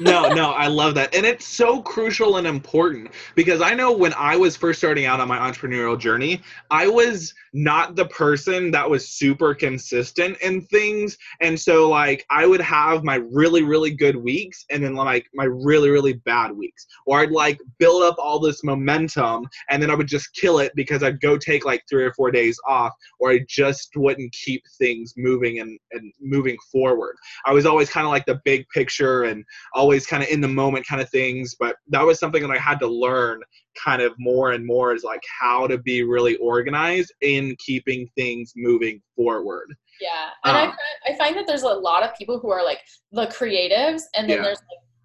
No, 0.00 0.28
no, 0.28 0.50
I 0.50 0.66
love 0.66 0.94
that. 0.94 1.14
And 1.14 1.24
it's 1.24 1.46
so 1.46 1.80
crucial 1.80 2.36
and 2.36 2.46
important 2.46 3.10
because 3.34 3.60
I 3.60 3.74
know 3.74 3.92
when 3.92 4.12
I 4.14 4.36
was 4.36 4.56
first 4.56 4.78
starting 4.78 5.06
out 5.06 5.20
on 5.20 5.28
my 5.28 5.38
entrepreneurial 5.38 5.98
journey, 5.98 6.42
I 6.70 6.88
was 6.88 7.32
not 7.52 7.96
the 7.96 8.06
person 8.06 8.70
that 8.70 8.88
was 8.88 9.08
super 9.08 9.54
consistent 9.54 10.36
in 10.42 10.62
things. 10.66 11.16
And 11.40 11.58
so, 11.58 11.88
like, 11.88 12.26
I 12.30 12.46
would 12.46 12.60
have 12.60 13.02
my 13.02 13.16
really, 13.16 13.62
really 13.62 13.90
good 13.90 14.16
weeks 14.16 14.64
and 14.70 14.84
then, 14.84 14.94
like, 14.94 15.26
my 15.34 15.44
really, 15.44 15.88
really 15.88 16.14
bad 16.14 16.52
weeks. 16.52 16.86
Or 17.06 17.20
I'd, 17.20 17.30
like, 17.30 17.58
build 17.78 18.02
up 18.02 18.16
all 18.18 18.38
this 18.38 18.62
momentum 18.62 19.48
and 19.70 19.82
then 19.82 19.90
I 19.90 19.94
would 19.94 20.08
just 20.08 20.34
kill 20.34 20.58
it 20.58 20.72
because 20.74 21.02
I'd 21.02 21.20
go 21.20 21.38
take, 21.38 21.64
like, 21.64 21.82
three 21.88 22.04
or 22.04 22.12
four 22.12 22.30
days 22.30 22.58
off 22.68 22.92
or 23.18 23.30
I 23.30 23.40
just 23.48 23.90
wouldn't 23.96 24.32
keep 24.32 24.62
things 24.78 25.14
moving 25.16 25.60
and, 25.60 25.78
and 25.92 26.12
moving 26.20 26.56
forward. 26.70 27.16
I 27.46 27.52
was 27.52 27.64
always 27.64 27.88
kind 27.88 28.06
of 28.06 28.10
like 28.10 28.26
the 28.26 28.40
big 28.44 28.68
picture 28.68 29.24
and 29.24 29.44
always 29.74 30.06
kind 30.06 30.22
of 30.22 30.28
in 30.28 30.40
the 30.40 30.48
moment 30.48 30.86
kind 30.86 31.00
of 31.00 31.08
things. 31.10 31.54
But 31.58 31.76
that 31.88 32.02
was 32.02 32.18
something 32.18 32.42
that 32.42 32.50
I 32.50 32.58
had 32.58 32.78
to 32.80 32.86
learn 32.86 33.40
kind 33.82 34.02
of 34.02 34.14
more 34.18 34.52
and 34.52 34.64
more 34.64 34.94
is 34.94 35.04
like 35.04 35.22
how 35.40 35.66
to 35.66 35.78
be 35.78 36.02
really 36.02 36.36
organized 36.36 37.12
in 37.20 37.56
keeping 37.58 38.08
things 38.16 38.52
moving 38.56 39.00
forward. 39.14 39.74
Yeah, 40.00 40.28
and 40.44 40.56
um, 40.56 40.76
I, 41.06 41.12
I 41.12 41.18
find 41.18 41.36
that 41.36 41.46
there's 41.46 41.62
a 41.62 41.68
lot 41.68 42.02
of 42.02 42.14
people 42.16 42.38
who 42.38 42.50
are 42.50 42.64
like 42.64 42.80
the 43.12 43.26
creatives, 43.26 44.02
and 44.14 44.28
then 44.28 44.38
yeah. 44.38 44.42
there's 44.42 44.60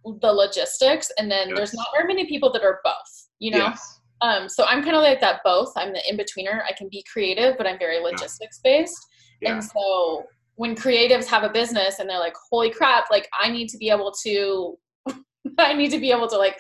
like 0.06 0.22
the 0.22 0.32
logistics, 0.32 1.12
and 1.18 1.32
then 1.32 1.50
yes. 1.50 1.58
there's 1.58 1.74
not 1.74 1.88
very 1.94 2.08
many 2.08 2.26
people 2.26 2.52
that 2.52 2.64
are 2.64 2.80
both. 2.84 3.30
You 3.40 3.52
know. 3.52 3.58
Yes. 3.58 4.00
Um, 4.22 4.48
so 4.48 4.66
I'm 4.66 4.84
kind 4.84 4.96
of 4.96 5.02
like 5.02 5.20
that 5.22 5.42
both. 5.44 5.74
I'm 5.76 5.94
the 5.94 6.10
in 6.10 6.16
betweener. 6.16 6.62
I 6.68 6.74
can 6.78 6.90
be 6.92 7.04
creative, 7.12 7.58
but 7.58 7.66
I'm 7.66 7.80
very 7.80 8.00
logistics 8.00 8.60
based. 8.64 9.08
Yeah. 9.42 9.54
And 9.54 9.64
so 9.64 10.26
when 10.62 10.76
creatives 10.76 11.26
have 11.26 11.42
a 11.42 11.50
business 11.50 11.98
and 11.98 12.08
they're 12.08 12.20
like, 12.20 12.36
"Holy 12.52 12.70
crap! 12.70 13.06
Like 13.10 13.28
I 13.34 13.50
need 13.50 13.68
to 13.70 13.80
be 13.80 13.90
able 13.90 14.14
to, 14.24 14.78
I 15.58 15.74
need 15.74 15.90
to 15.90 16.00
be 16.00 16.12
able 16.12 16.28
to 16.28 16.38
like 16.38 16.60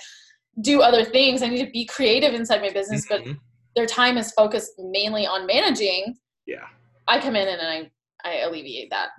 do 0.61 0.81
other 0.81 1.05
things. 1.05 1.43
I 1.43 1.49
need 1.49 1.63
to 1.63 1.71
be 1.71 1.85
creative 1.85 2.33
inside 2.33 2.61
my 2.61 2.71
business." 2.71 3.05
Mm-hmm. 3.05 3.33
But 3.33 3.39
their 3.75 3.85
time 3.85 4.17
is 4.17 4.31
focused 4.31 4.71
mainly 4.79 5.27
on 5.27 5.45
managing. 5.45 6.15
Yeah. 6.47 6.65
I 7.07 7.19
come 7.19 7.35
in 7.35 7.47
and 7.47 7.61
I 7.61 7.91
I 8.27 8.39
alleviate 8.39 8.89
that. 8.89 9.09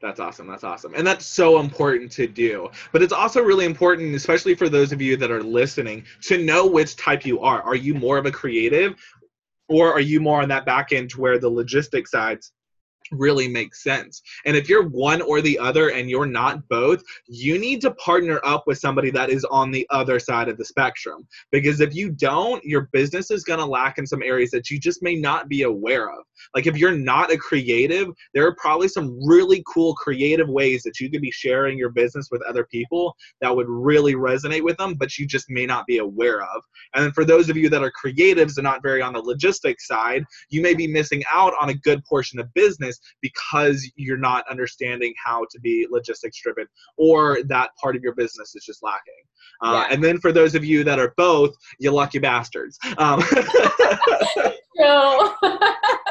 That's 0.00 0.18
awesome. 0.18 0.48
That's 0.48 0.64
awesome. 0.64 0.94
And 0.96 1.06
that's 1.06 1.24
so 1.24 1.60
important 1.60 2.10
to 2.12 2.26
do. 2.26 2.68
But 2.90 3.00
it's 3.00 3.12
also 3.12 3.42
really 3.42 3.64
important, 3.64 4.12
especially 4.16 4.56
for 4.56 4.68
those 4.68 4.90
of 4.90 5.00
you 5.00 5.16
that 5.18 5.30
are 5.30 5.44
listening, 5.44 6.04
to 6.22 6.44
know 6.44 6.66
which 6.66 6.96
type 6.96 7.24
you 7.24 7.38
are. 7.38 7.62
Are 7.62 7.76
you 7.76 7.94
more 7.94 8.18
of 8.18 8.26
a 8.26 8.32
creative 8.32 9.00
or 9.68 9.92
are 9.92 10.00
you 10.00 10.18
more 10.20 10.42
on 10.42 10.48
that 10.48 10.66
back 10.66 10.90
end 10.90 11.10
to 11.10 11.20
where 11.20 11.38
the 11.38 11.48
logistic 11.48 12.08
sides 12.08 12.50
really 13.12 13.48
makes 13.48 13.82
sense. 13.82 14.22
And 14.44 14.56
if 14.56 14.68
you're 14.68 14.88
one 14.88 15.22
or 15.22 15.40
the 15.40 15.58
other 15.58 15.90
and 15.90 16.08
you're 16.08 16.26
not 16.26 16.66
both, 16.68 17.02
you 17.26 17.58
need 17.58 17.80
to 17.82 17.92
partner 17.92 18.40
up 18.44 18.64
with 18.66 18.78
somebody 18.78 19.10
that 19.10 19.30
is 19.30 19.44
on 19.44 19.70
the 19.70 19.86
other 19.90 20.18
side 20.18 20.48
of 20.48 20.58
the 20.58 20.64
spectrum. 20.64 21.26
Because 21.50 21.80
if 21.80 21.94
you 21.94 22.10
don't, 22.10 22.64
your 22.64 22.88
business 22.92 23.30
is 23.30 23.44
going 23.44 23.60
to 23.60 23.66
lack 23.66 23.98
in 23.98 24.06
some 24.06 24.22
areas 24.22 24.50
that 24.50 24.70
you 24.70 24.78
just 24.78 25.02
may 25.02 25.16
not 25.16 25.48
be 25.48 25.62
aware 25.62 26.10
of. 26.10 26.24
Like 26.54 26.66
if 26.66 26.76
you're 26.76 26.96
not 26.96 27.32
a 27.32 27.36
creative, 27.36 28.08
there 28.34 28.46
are 28.46 28.54
probably 28.56 28.88
some 28.88 29.18
really 29.26 29.62
cool 29.72 29.94
creative 29.94 30.48
ways 30.48 30.82
that 30.82 31.00
you 31.00 31.10
could 31.10 31.20
be 31.20 31.30
sharing 31.30 31.78
your 31.78 31.90
business 31.90 32.28
with 32.30 32.42
other 32.42 32.64
people 32.64 33.14
that 33.40 33.54
would 33.54 33.68
really 33.68 34.14
resonate 34.14 34.62
with 34.62 34.76
them, 34.76 34.94
but 34.94 35.18
you 35.18 35.26
just 35.26 35.46
may 35.48 35.66
not 35.66 35.86
be 35.86 35.98
aware 35.98 36.42
of. 36.42 36.62
And 36.94 37.04
then 37.04 37.12
for 37.12 37.24
those 37.24 37.48
of 37.48 37.56
you 37.56 37.68
that 37.70 37.82
are 37.82 37.92
creatives 37.92 38.56
and 38.56 38.64
not 38.64 38.82
very 38.82 39.02
on 39.02 39.12
the 39.12 39.20
logistics 39.20 39.86
side, 39.86 40.24
you 40.50 40.62
may 40.62 40.74
be 40.74 40.86
missing 40.86 41.22
out 41.30 41.52
on 41.60 41.70
a 41.70 41.74
good 41.74 42.04
portion 42.04 42.38
of 42.38 42.52
business 42.54 42.98
because 43.20 43.88
you're 43.96 44.16
not 44.18 44.44
understanding 44.50 45.14
how 45.22 45.46
to 45.50 45.60
be 45.60 45.86
logistics 45.90 46.40
driven 46.42 46.66
or 46.96 47.42
that 47.44 47.70
part 47.80 47.96
of 47.96 48.02
your 48.02 48.14
business 48.14 48.54
is 48.54 48.64
just 48.64 48.82
lacking. 48.82 49.12
Uh, 49.62 49.84
yeah. 49.86 49.94
And 49.94 50.02
then 50.02 50.18
for 50.18 50.32
those 50.32 50.54
of 50.54 50.64
you 50.64 50.84
that 50.84 50.98
are 50.98 51.14
both, 51.16 51.54
you 51.78 51.90
lucky 51.90 52.18
bastards. 52.18 52.78
Um. 52.98 53.22
no. 54.76 55.34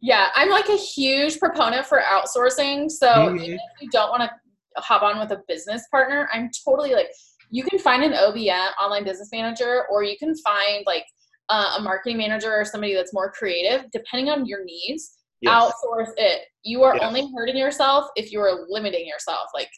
yeah, 0.00 0.28
I'm 0.34 0.50
like 0.50 0.68
a 0.68 0.76
huge 0.76 1.38
proponent 1.38 1.86
for 1.86 2.00
outsourcing. 2.00 2.90
So 2.90 3.08
mm-hmm. 3.08 3.38
even 3.38 3.54
if 3.54 3.82
you 3.82 3.90
don't 3.90 4.10
want 4.10 4.22
to 4.22 4.80
hop 4.80 5.02
on 5.02 5.18
with 5.18 5.32
a 5.32 5.42
business 5.48 5.86
partner, 5.90 6.28
I'm 6.32 6.50
totally 6.64 6.94
like, 6.94 7.08
you 7.50 7.64
can 7.64 7.78
find 7.78 8.04
an 8.04 8.12
OBM, 8.12 8.70
online 8.80 9.04
business 9.04 9.30
manager, 9.32 9.84
or 9.90 10.02
you 10.04 10.16
can 10.18 10.36
find 10.36 10.84
like 10.86 11.04
uh, 11.48 11.76
a 11.78 11.82
marketing 11.82 12.18
manager 12.18 12.52
or 12.52 12.64
somebody 12.64 12.94
that's 12.94 13.14
more 13.14 13.32
creative, 13.32 13.90
depending 13.90 14.30
on 14.30 14.46
your 14.46 14.64
needs 14.64 15.18
yes. 15.40 15.52
outsource 15.52 16.12
it. 16.16 16.42
You 16.62 16.82
are 16.84 16.96
yes. 16.96 17.04
only 17.04 17.30
hurting 17.34 17.56
yourself 17.56 18.06
if 18.16 18.32
you 18.32 18.40
are 18.40 18.66
limiting 18.68 19.06
yourself. 19.06 19.48
Like 19.54 19.70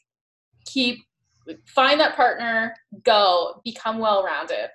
keep 0.67 0.99
find 1.67 1.99
that 2.01 2.17
partner, 2.17 2.75
go, 3.05 3.61
become 3.65 3.99
well 3.99 4.23
rounded. 4.23 4.69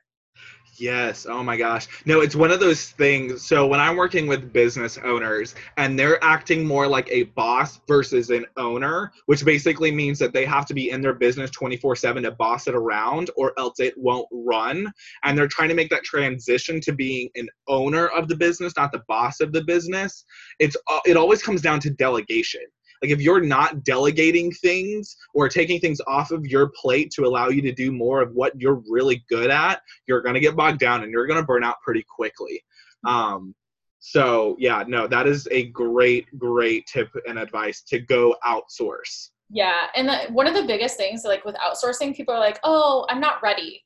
Yes. 0.78 1.26
Oh 1.30 1.42
my 1.42 1.56
gosh. 1.56 1.88
No, 2.06 2.22
it's 2.22 2.36
one 2.36 2.52
of 2.52 2.60
those 2.60 2.90
things. 2.90 3.46
So 3.46 3.66
when 3.66 3.80
I'm 3.80 3.96
working 3.96 4.28
with 4.28 4.52
business 4.52 4.98
owners 4.98 5.56
and 5.78 5.98
they're 5.98 6.22
acting 6.24 6.66
more 6.66 6.88
like 6.88 7.08
a 7.10 7.24
boss 7.24 7.80
versus 7.88 8.30
an 8.30 8.46
owner, 8.58 9.14
which 9.26 9.46
basically 9.46 9.92
means 9.92 10.20
that 10.20 10.34
they 10.34 10.44
have 10.46 10.66
to 10.66 10.74
be 10.74 10.90
in 10.90 11.02
their 11.02 11.14
business 11.14 11.50
24 11.52 11.96
7 11.96 12.24
to 12.24 12.32
boss 12.32 12.68
it 12.68 12.76
around 12.76 13.30
or 13.38 13.54
else 13.58 13.80
it 13.80 13.94
won't 13.98 14.28
run. 14.32 14.92
And 15.24 15.38
they're 15.38 15.48
trying 15.48 15.70
to 15.70 15.76
make 15.76 15.90
that 15.92 16.04
transition 16.04 16.82
to 16.82 16.92
being 16.92 17.30
an 17.36 17.48
owner 17.68 18.08
of 18.08 18.28
the 18.28 18.36
business, 18.36 18.74
not 18.76 18.92
the 18.92 19.04
boss 19.08 19.40
of 19.40 19.54
the 19.54 19.64
business. 19.64 20.26
It's, 20.60 20.76
uh, 20.88 21.00
it 21.06 21.16
always 21.16 21.42
comes 21.42 21.62
down 21.62 21.80
to 21.82 21.90
delegation. 21.90 22.62
Like 23.06 23.12
if 23.12 23.22
you're 23.22 23.40
not 23.40 23.84
delegating 23.84 24.52
things 24.52 25.16
or 25.36 25.48
taking 25.48 25.80
things 25.80 26.02
off 26.08 26.32
of 26.32 26.48
your 26.48 26.72
plate 26.76 27.12
to 27.12 27.26
allow 27.26 27.50
you 27.50 27.62
to 27.62 27.72
do 27.72 27.92
more 27.92 28.20
of 28.20 28.32
what 28.34 28.60
you're 28.60 28.82
really 28.90 29.24
good 29.30 29.52
at, 29.52 29.84
you're 30.08 30.22
going 30.22 30.34
to 30.34 30.40
get 30.40 30.56
bogged 30.56 30.80
down 30.80 31.04
and 31.04 31.12
you're 31.12 31.28
going 31.28 31.40
to 31.40 31.46
burn 31.46 31.64
out 31.64 31.76
pretty 31.84 32.04
quickly. 32.10 32.64
Um, 33.06 33.54
so 34.00 34.56
yeah, 34.58 34.84
no, 34.88 35.06
that 35.06 35.28
is 35.28 35.48
a 35.52 35.68
great, 35.68 36.26
great 36.40 36.88
tip 36.88 37.10
and 37.28 37.38
advice 37.38 37.84
to 37.90 38.00
go 38.00 38.36
outsource. 38.44 39.30
Yeah, 39.52 39.82
and 39.96 40.10
the, 40.10 40.18
one 40.32 40.48
of 40.48 40.56
the 40.56 40.64
biggest 40.64 40.98
things, 40.98 41.24
like 41.24 41.46
with 41.46 41.56
outsourcing, 41.58 42.16
people 42.16 42.34
are 42.34 42.40
like, 42.40 42.60
"Oh, 42.64 43.06
I'm 43.10 43.20
not 43.20 43.44
ready." 43.44 43.85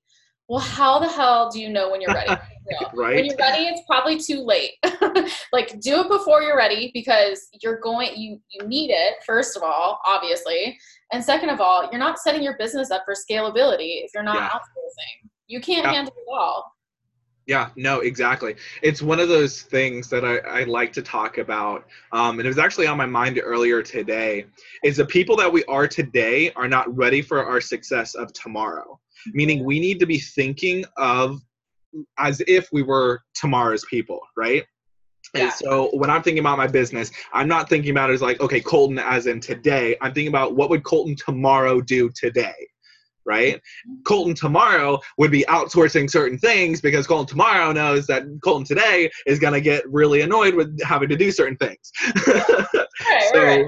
Well, 0.50 0.60
how 0.60 0.98
the 0.98 1.08
hell 1.08 1.52
do 1.52 1.62
you 1.62 1.70
know 1.70 1.92
when 1.92 2.02
you're 2.02 2.14
ready? 2.14 2.30
right. 2.96 3.16
When 3.16 3.26
you're 3.26 3.38
ready, 3.38 3.66
it's 3.66 3.84
probably 3.86 4.20
too 4.20 4.42
late. 4.42 4.72
like 5.54 5.80
do 5.80 6.02
it 6.02 6.10
before 6.10 6.42
you're 6.42 6.58
ready 6.58 6.90
because 6.92 7.48
you're 7.62 7.80
going 7.80 8.16
you 8.16 8.42
you 8.50 8.68
need 8.68 8.90
it 8.90 9.18
first 9.26 9.56
of 9.56 9.62
all, 9.62 10.00
obviously. 10.06 10.78
And 11.14 11.24
second 11.24 11.50
of 11.50 11.62
all, 11.62 11.88
you're 11.92 12.00
not 12.00 12.18
setting 12.18 12.42
your 12.42 12.58
business 12.58 12.90
up 12.90 13.04
for 13.06 13.14
scalability 13.14 14.04
if 14.04 14.12
you're 14.14 14.24
not 14.24 14.38
yeah. 14.38 14.50
outsourcing. 14.50 15.30
You 15.46 15.62
can't 15.62 15.86
yeah. 15.86 15.94
handle 15.94 16.14
it 16.18 16.32
all. 16.32 16.72
Yeah, 17.46 17.70
no, 17.76 18.00
exactly. 18.00 18.56
It's 18.84 19.02
one 19.02 19.20
of 19.20 19.28
those 19.28 19.64
things 19.64 20.10
that 20.10 20.24
I, 20.24 20.38
I 20.38 20.64
like 20.66 20.94
to 20.94 21.02
talk 21.02 21.40
about. 21.40 21.86
Um, 22.12 22.38
and 22.38 22.46
it 22.46 22.48
was 22.48 22.60
actually 22.60 22.86
on 22.86 22.98
my 22.98 23.08
mind 23.08 23.40
earlier 23.44 23.82
today 23.82 24.46
is 24.84 24.98
the 24.98 25.06
people 25.06 25.36
that 25.38 25.52
we 25.52 25.64
are 25.66 25.88
today 25.88 26.52
are 26.54 26.68
not 26.68 26.96
ready 26.96 27.24
for 27.24 27.44
our 27.44 27.60
success 27.60 28.14
of 28.14 28.32
tomorrow 28.34 28.99
meaning 29.28 29.64
we 29.64 29.80
need 29.80 30.00
to 30.00 30.06
be 30.06 30.20
thinking 30.20 30.86
of 30.98 31.40
as 32.18 32.42
if 32.48 32.70
we 32.72 32.84
were 32.84 33.22
tomorrow's 33.34 33.86
people, 33.86 34.20
right? 34.38 34.64
Yeah. 35.34 35.44
And 35.44 35.54
so 35.54 35.90
when 35.94 36.10
I'm 36.10 36.24
thinking 36.24 36.40
about 36.40 36.58
my 36.58 36.68
business, 36.68 37.12
I'm 37.34 37.48
not 37.48 37.70
thinking 37.70 37.92
about 37.92 38.10
it 38.10 38.14
as 38.14 38.22
like, 38.22 38.40
okay, 38.42 38.60
Colton 38.62 39.00
as 39.00 39.28
in 39.28 39.40
today. 39.40 39.96
I'm 40.02 40.14
thinking 40.14 40.30
about 40.30 40.56
what 40.56 40.70
would 40.70 40.84
Colton 40.84 41.16
tomorrow 41.16 41.82
do 41.82 42.10
today, 42.16 42.56
right? 43.26 43.56
Mm-hmm. 43.56 44.02
Colton 44.08 44.34
tomorrow 44.34 45.00
would 45.18 45.32
be 45.32 45.46
outsourcing 45.48 46.10
certain 46.10 46.40
things 46.40 46.82
because 46.82 47.06
Colton 47.06 47.28
tomorrow 47.28 47.72
knows 47.72 48.08
that 48.08 48.24
Colton 48.44 48.66
today 48.66 49.10
is 49.28 49.40
going 49.40 49.54
to 49.54 49.62
get 49.62 49.88
really 49.92 50.22
annoyed 50.22 50.56
with 50.56 50.80
having 50.82 51.10
to 51.10 51.16
do 51.16 51.32
certain 51.32 51.58
things. 51.58 51.92
right, 52.28 53.30
so, 53.34 53.44
right 53.44 53.66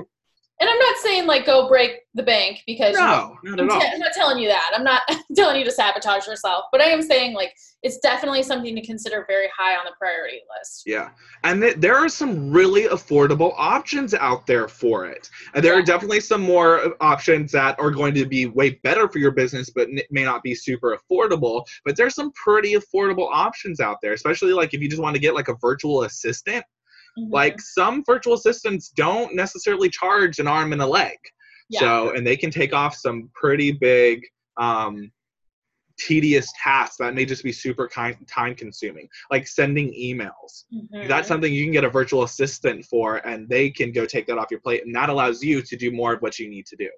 and 0.61 0.69
I'm 0.69 0.77
not 0.77 0.97
saying 0.97 1.25
like 1.25 1.47
go 1.47 1.67
break 1.67 2.01
the 2.13 2.21
bank 2.21 2.61
because 2.67 2.95
no, 2.95 3.35
you 3.43 3.55
know, 3.55 3.63
I'm, 3.63 3.69
t- 3.81 3.87
I'm, 3.93 3.99
not 3.99 4.13
telling 4.13 4.37
you 4.37 4.47
that. 4.47 4.71
I'm 4.75 4.83
not 4.83 5.01
telling 5.35 5.57
you 5.57 5.65
to 5.65 5.71
sabotage 5.71 6.27
yourself, 6.27 6.65
but 6.71 6.81
I 6.81 6.85
am 6.85 7.01
saying 7.01 7.33
like 7.33 7.55
it's 7.81 7.97
definitely 7.97 8.43
something 8.43 8.75
to 8.75 8.85
consider 8.85 9.25
very 9.27 9.47
high 9.57 9.75
on 9.75 9.85
the 9.85 9.91
priority 9.97 10.41
list. 10.55 10.83
Yeah, 10.85 11.09
and 11.43 11.63
th- 11.63 11.77
there 11.77 11.95
are 11.95 12.07
some 12.07 12.51
really 12.51 12.83
affordable 12.83 13.55
options 13.57 14.13
out 14.13 14.45
there 14.45 14.67
for 14.67 15.07
it. 15.07 15.31
And 15.55 15.65
there 15.65 15.73
yeah. 15.73 15.79
are 15.79 15.83
definitely 15.83 16.19
some 16.19 16.41
more 16.41 16.79
uh, 16.79 16.89
options 17.01 17.51
that 17.53 17.79
are 17.79 17.89
going 17.89 18.13
to 18.13 18.27
be 18.27 18.45
way 18.45 18.79
better 18.83 19.09
for 19.09 19.17
your 19.17 19.31
business, 19.31 19.71
but 19.71 19.87
n- 19.87 20.01
may 20.11 20.23
not 20.23 20.43
be 20.43 20.53
super 20.53 20.95
affordable. 20.95 21.65
But 21.85 21.97
there's 21.97 22.13
some 22.13 22.31
pretty 22.33 22.73
affordable 22.73 23.29
options 23.33 23.79
out 23.79 23.97
there, 24.03 24.13
especially 24.13 24.53
like 24.53 24.75
if 24.75 24.81
you 24.81 24.89
just 24.89 25.01
want 25.01 25.15
to 25.15 25.21
get 25.21 25.33
like 25.33 25.47
a 25.47 25.55
virtual 25.59 26.03
assistant 26.03 26.63
Mm-hmm. 27.17 27.33
Like 27.33 27.59
some 27.59 28.03
virtual 28.05 28.33
assistants 28.33 28.89
don't 28.89 29.35
necessarily 29.35 29.89
charge 29.89 30.39
an 30.39 30.47
arm 30.47 30.73
and 30.73 30.81
a 30.81 30.87
leg. 30.87 31.17
Yeah. 31.69 31.79
So, 31.79 32.15
and 32.15 32.25
they 32.25 32.37
can 32.37 32.51
take 32.51 32.73
off 32.73 32.95
some 32.95 33.29
pretty 33.33 33.71
big, 33.71 34.23
um, 34.57 35.11
tedious 35.99 36.51
tasks 36.61 36.97
that 36.97 37.13
may 37.13 37.25
just 37.25 37.43
be 37.43 37.51
super 37.51 37.87
time 37.87 38.55
consuming, 38.55 39.07
like 39.29 39.47
sending 39.47 39.93
emails. 39.93 40.65
Mm-hmm. 40.73 41.07
That's 41.07 41.27
something 41.27 41.53
you 41.53 41.63
can 41.63 41.71
get 41.71 41.83
a 41.83 41.89
virtual 41.89 42.23
assistant 42.23 42.85
for, 42.85 43.17
and 43.17 43.47
they 43.47 43.69
can 43.69 43.91
go 43.91 44.05
take 44.05 44.25
that 44.27 44.37
off 44.37 44.47
your 44.49 44.61
plate. 44.61 44.83
And 44.85 44.95
that 44.95 45.09
allows 45.09 45.43
you 45.43 45.61
to 45.61 45.75
do 45.75 45.91
more 45.91 46.13
of 46.13 46.21
what 46.21 46.39
you 46.39 46.49
need 46.49 46.65
to 46.67 46.75
do. 46.75 46.89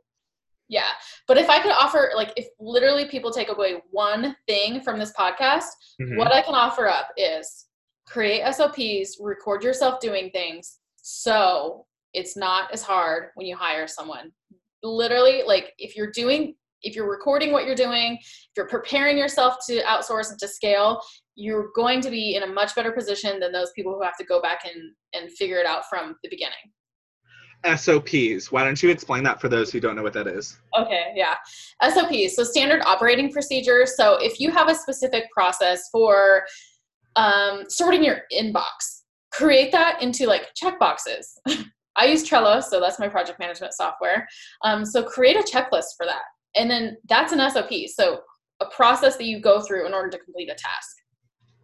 Yeah. 0.69 0.87
But 1.27 1.37
if 1.37 1.49
I 1.49 1.59
could 1.59 1.73
offer, 1.73 2.11
like, 2.15 2.31
if 2.37 2.47
literally 2.59 3.05
people 3.05 3.29
take 3.29 3.49
away 3.49 3.81
one 3.91 4.35
thing 4.47 4.79
from 4.79 4.97
this 4.97 5.11
podcast, 5.11 5.65
mm-hmm. 6.01 6.17
what 6.17 6.31
I 6.31 6.41
can 6.41 6.55
offer 6.55 6.87
up 6.87 7.09
is 7.17 7.65
create 8.13 8.43
SOPs, 8.53 9.17
record 9.19 9.63
yourself 9.63 9.99
doing 9.99 10.29
things 10.29 10.77
so 10.97 11.85
it's 12.13 12.37
not 12.37 12.71
as 12.71 12.83
hard 12.83 13.29
when 13.33 13.47
you 13.47 13.57
hire 13.57 13.87
someone. 13.87 14.31
Literally, 14.83 15.41
like 15.47 15.73
if 15.79 15.97
you're 15.97 16.11
doing, 16.11 16.53
if 16.83 16.95
you're 16.95 17.09
recording 17.09 17.51
what 17.51 17.65
you're 17.65 17.73
doing, 17.73 18.19
if 18.21 18.51
you're 18.55 18.67
preparing 18.67 19.17
yourself 19.17 19.55
to 19.67 19.81
outsource 19.81 20.29
and 20.29 20.39
to 20.39 20.47
scale, 20.47 21.01
you're 21.35 21.69
going 21.75 22.01
to 22.01 22.11
be 22.11 22.35
in 22.35 22.43
a 22.43 22.47
much 22.47 22.75
better 22.75 22.91
position 22.91 23.39
than 23.39 23.51
those 23.51 23.71
people 23.75 23.93
who 23.95 24.03
have 24.03 24.17
to 24.17 24.25
go 24.25 24.39
back 24.39 24.59
and, 24.63 24.91
and 25.13 25.31
figure 25.31 25.57
it 25.57 25.65
out 25.65 25.89
from 25.89 26.15
the 26.21 26.29
beginning. 26.29 26.53
SOPs. 27.77 28.51
Why 28.51 28.63
don't 28.63 28.83
you 28.83 28.89
explain 28.89 29.23
that 29.23 29.39
for 29.39 29.47
those 29.47 29.71
who 29.71 29.79
don't 29.79 29.95
know 29.95 30.03
what 30.03 30.13
that 30.13 30.27
is? 30.27 30.59
Okay, 30.77 31.13
yeah. 31.15 31.35
SOPs, 31.81 32.35
so 32.35 32.43
standard 32.43 32.81
operating 32.85 33.31
procedures. 33.31 33.95
So 33.95 34.17
if 34.21 34.39
you 34.39 34.51
have 34.51 34.69
a 34.69 34.75
specific 34.75 35.31
process 35.31 35.89
for 35.89 36.43
um, 37.15 37.63
sorting 37.67 38.03
your 38.03 38.21
inbox, 38.35 39.01
create 39.31 39.71
that 39.71 40.01
into 40.01 40.27
like 40.27 40.53
check 40.55 40.79
boxes. 40.79 41.39
I 41.95 42.05
use 42.05 42.27
Trello, 42.27 42.63
so 42.63 42.79
that's 42.79 42.99
my 42.99 43.07
project 43.07 43.39
management 43.39 43.73
software. 43.73 44.27
Um, 44.63 44.85
so 44.85 45.03
create 45.03 45.35
a 45.35 45.43
checklist 45.43 45.95
for 45.95 46.05
that. 46.05 46.23
And 46.55 46.69
then 46.69 46.97
that's 47.07 47.33
an 47.33 47.49
SOP. 47.51 47.71
So 47.87 48.21
a 48.61 48.65
process 48.67 49.15
that 49.17 49.25
you 49.25 49.39
go 49.39 49.61
through 49.61 49.85
in 49.85 49.93
order 49.93 50.09
to 50.09 50.17
complete 50.17 50.49
a 50.49 50.55
task. 50.55 50.97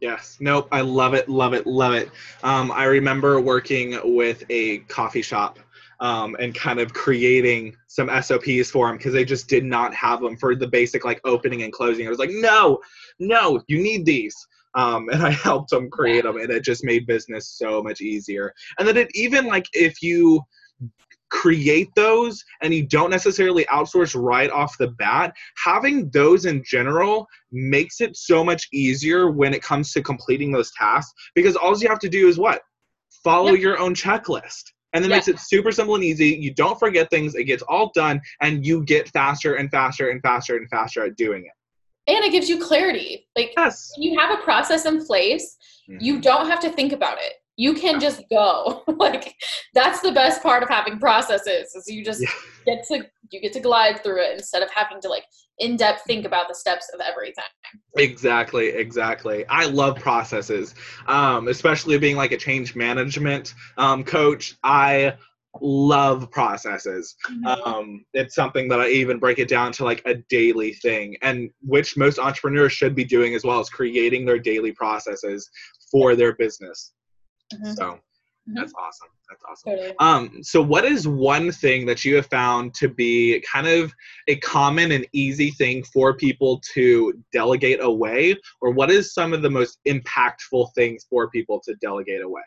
Yes. 0.01 0.37
Nope. 0.39 0.67
I 0.71 0.81
love 0.81 1.13
it. 1.13 1.27
Love 1.27 1.53
it. 1.53 1.67
Love 1.67 1.93
it. 1.93 2.09
Um, 2.43 2.71
I 2.71 2.85
remember 2.85 3.39
working 3.41 3.99
with 4.15 4.43
a 4.49 4.79
coffee 4.79 5.21
shop 5.21 5.59
um, 5.99 6.37
and 6.39 6.55
kind 6.55 6.79
of 6.79 6.93
creating 6.93 7.75
some 7.87 8.09
SOPs 8.21 8.71
for 8.71 8.87
them 8.87 8.97
because 8.97 9.13
they 9.13 9.25
just 9.25 9.49
did 9.49 9.65
not 9.65 9.93
have 9.93 10.21
them 10.21 10.37
for 10.37 10.55
the 10.55 10.67
basic 10.67 11.03
like 11.03 11.19
opening 11.25 11.63
and 11.63 11.73
closing. 11.73 12.07
I 12.07 12.09
was 12.09 12.19
like, 12.19 12.31
no, 12.31 12.79
no, 13.19 13.61
you 13.67 13.81
need 13.81 14.05
these. 14.05 14.35
Um, 14.75 15.09
and 15.09 15.23
I 15.23 15.31
helped 15.47 15.69
them 15.69 15.89
create 15.89 16.23
them, 16.23 16.37
and 16.37 16.49
it 16.49 16.63
just 16.63 16.83
made 16.83 17.07
business 17.07 17.49
so 17.57 17.81
much 17.81 18.01
easier. 18.01 18.53
And 18.77 18.87
then 18.87 18.97
it 18.97 19.09
even 19.13 19.45
like 19.45 19.65
if 19.73 20.01
you 20.01 20.43
create 21.29 21.89
those 21.95 22.43
and 22.61 22.73
you 22.73 22.85
don't 22.85 23.09
necessarily 23.09 23.65
outsource 23.65 24.19
right 24.19 24.49
off 24.49 24.77
the 24.77 24.89
bat, 24.89 25.33
having 25.63 26.09
those 26.09 26.45
in 26.45 26.63
general 26.65 27.27
makes 27.51 28.01
it 28.01 28.17
so 28.17 28.43
much 28.43 28.67
easier 28.73 29.31
when 29.31 29.53
it 29.53 29.61
comes 29.61 29.91
to 29.93 30.01
completing 30.01 30.51
those 30.51 30.71
tasks 30.71 31.13
because 31.35 31.55
all 31.55 31.77
you 31.77 31.87
have 31.87 31.99
to 31.99 32.09
do 32.09 32.27
is 32.27 32.37
what? 32.37 32.61
Follow 33.23 33.51
yep. 33.51 33.61
your 33.61 33.79
own 33.79 33.93
checklist. 33.93 34.63
And 34.93 35.03
then 35.03 35.11
makes 35.11 35.27
it 35.27 35.37
super 35.37 35.71
simple 35.71 35.93
and 35.93 36.03
easy. 36.03 36.29
You 36.29 36.51
don't 36.51 36.79
forget 36.79 37.11
things, 37.11 37.35
it 37.35 37.43
gets 37.43 37.61
all 37.69 37.91
done, 37.93 38.19
and 38.41 38.65
you 38.65 38.83
get 38.83 39.07
faster 39.09 39.53
and 39.53 39.69
faster 39.69 40.09
and 40.09 40.19
faster 40.23 40.57
and 40.57 40.67
faster 40.67 41.05
at 41.05 41.15
doing 41.15 41.45
it 41.45 41.51
and 42.15 42.25
it 42.25 42.31
gives 42.31 42.49
you 42.49 42.59
clarity. 42.59 43.27
Like 43.35 43.53
yes. 43.57 43.91
when 43.95 44.03
you 44.03 44.19
have 44.19 44.37
a 44.37 44.41
process 44.43 44.85
in 44.85 45.05
place 45.05 45.57
mm-hmm. 45.89 46.03
you 46.03 46.19
don't 46.21 46.47
have 46.47 46.59
to 46.61 46.69
think 46.69 46.93
about 46.93 47.17
it. 47.19 47.33
You 47.55 47.73
can 47.73 47.99
just 47.99 48.23
go. 48.29 48.83
Like 48.99 49.33
that's 49.73 50.01
the 50.01 50.11
best 50.11 50.43
part 50.43 50.61
of 50.61 50.67
having 50.67 50.99
processes 50.99 51.73
is 51.73 51.87
you 51.87 52.03
just 52.03 52.21
yeah. 52.21 52.27
get 52.65 52.85
to 52.89 53.05
you 53.31 53.39
get 53.39 53.53
to 53.53 53.61
glide 53.61 54.03
through 54.03 54.21
it 54.21 54.33
instead 54.33 54.61
of 54.61 54.69
having 54.71 54.99
to 55.01 55.07
like 55.07 55.23
in 55.57 55.77
depth 55.77 56.01
think 56.05 56.25
about 56.25 56.49
the 56.49 56.55
steps 56.55 56.91
of 56.93 56.99
everything. 56.99 57.45
Exactly 57.95 58.67
exactly. 58.67 59.45
I 59.47 59.65
love 59.65 59.95
processes 59.97 60.75
um, 61.07 61.47
especially 61.47 61.97
being 61.97 62.17
like 62.17 62.33
a 62.33 62.37
change 62.37 62.75
management 62.75 63.53
um, 63.77 64.03
coach. 64.03 64.57
I 64.63 65.13
love 65.61 66.29
processes 66.29 67.15
mm-hmm. 67.27 67.45
um, 67.45 68.05
it's 68.13 68.35
something 68.35 68.67
that 68.67 68.79
i 68.79 68.87
even 68.87 69.17
break 69.17 69.39
it 69.39 69.47
down 69.47 69.71
to 69.71 69.83
like 69.83 70.01
a 70.05 70.15
daily 70.29 70.73
thing 70.73 71.15
and 71.23 71.49
which 71.61 71.97
most 71.97 72.19
entrepreneurs 72.19 72.71
should 72.71 72.93
be 72.93 73.03
doing 73.03 73.33
as 73.33 73.43
well 73.43 73.59
as 73.59 73.69
creating 73.69 74.25
their 74.25 74.37
daily 74.39 74.71
processes 74.71 75.49
for 75.91 76.15
their 76.15 76.35
business 76.35 76.93
Mm-hmm. 77.53 77.73
So 77.73 77.83
mm-hmm. 77.83 78.53
that's 78.53 78.73
awesome. 78.77 79.07
That's 79.29 79.43
awesome. 79.49 79.71
Totally. 79.71 79.95
Um, 79.99 80.43
so 80.43 80.61
what 80.61 80.85
is 80.85 81.07
one 81.07 81.51
thing 81.51 81.85
that 81.85 82.03
you 82.03 82.15
have 82.15 82.25
found 82.27 82.73
to 82.75 82.87
be 82.87 83.43
kind 83.51 83.67
of 83.67 83.93
a 84.27 84.37
common 84.37 84.91
and 84.91 85.05
easy 85.13 85.51
thing 85.51 85.83
for 85.83 86.15
people 86.15 86.61
to 86.73 87.13
delegate 87.31 87.81
away, 87.81 88.35
or 88.61 88.71
what 88.71 88.89
is 88.89 89.13
some 89.13 89.33
of 89.33 89.41
the 89.41 89.49
most 89.49 89.79
impactful 89.87 90.73
things 90.73 91.05
for 91.09 91.29
people 91.29 91.61
to 91.65 91.75
delegate 91.75 92.21
away? 92.21 92.41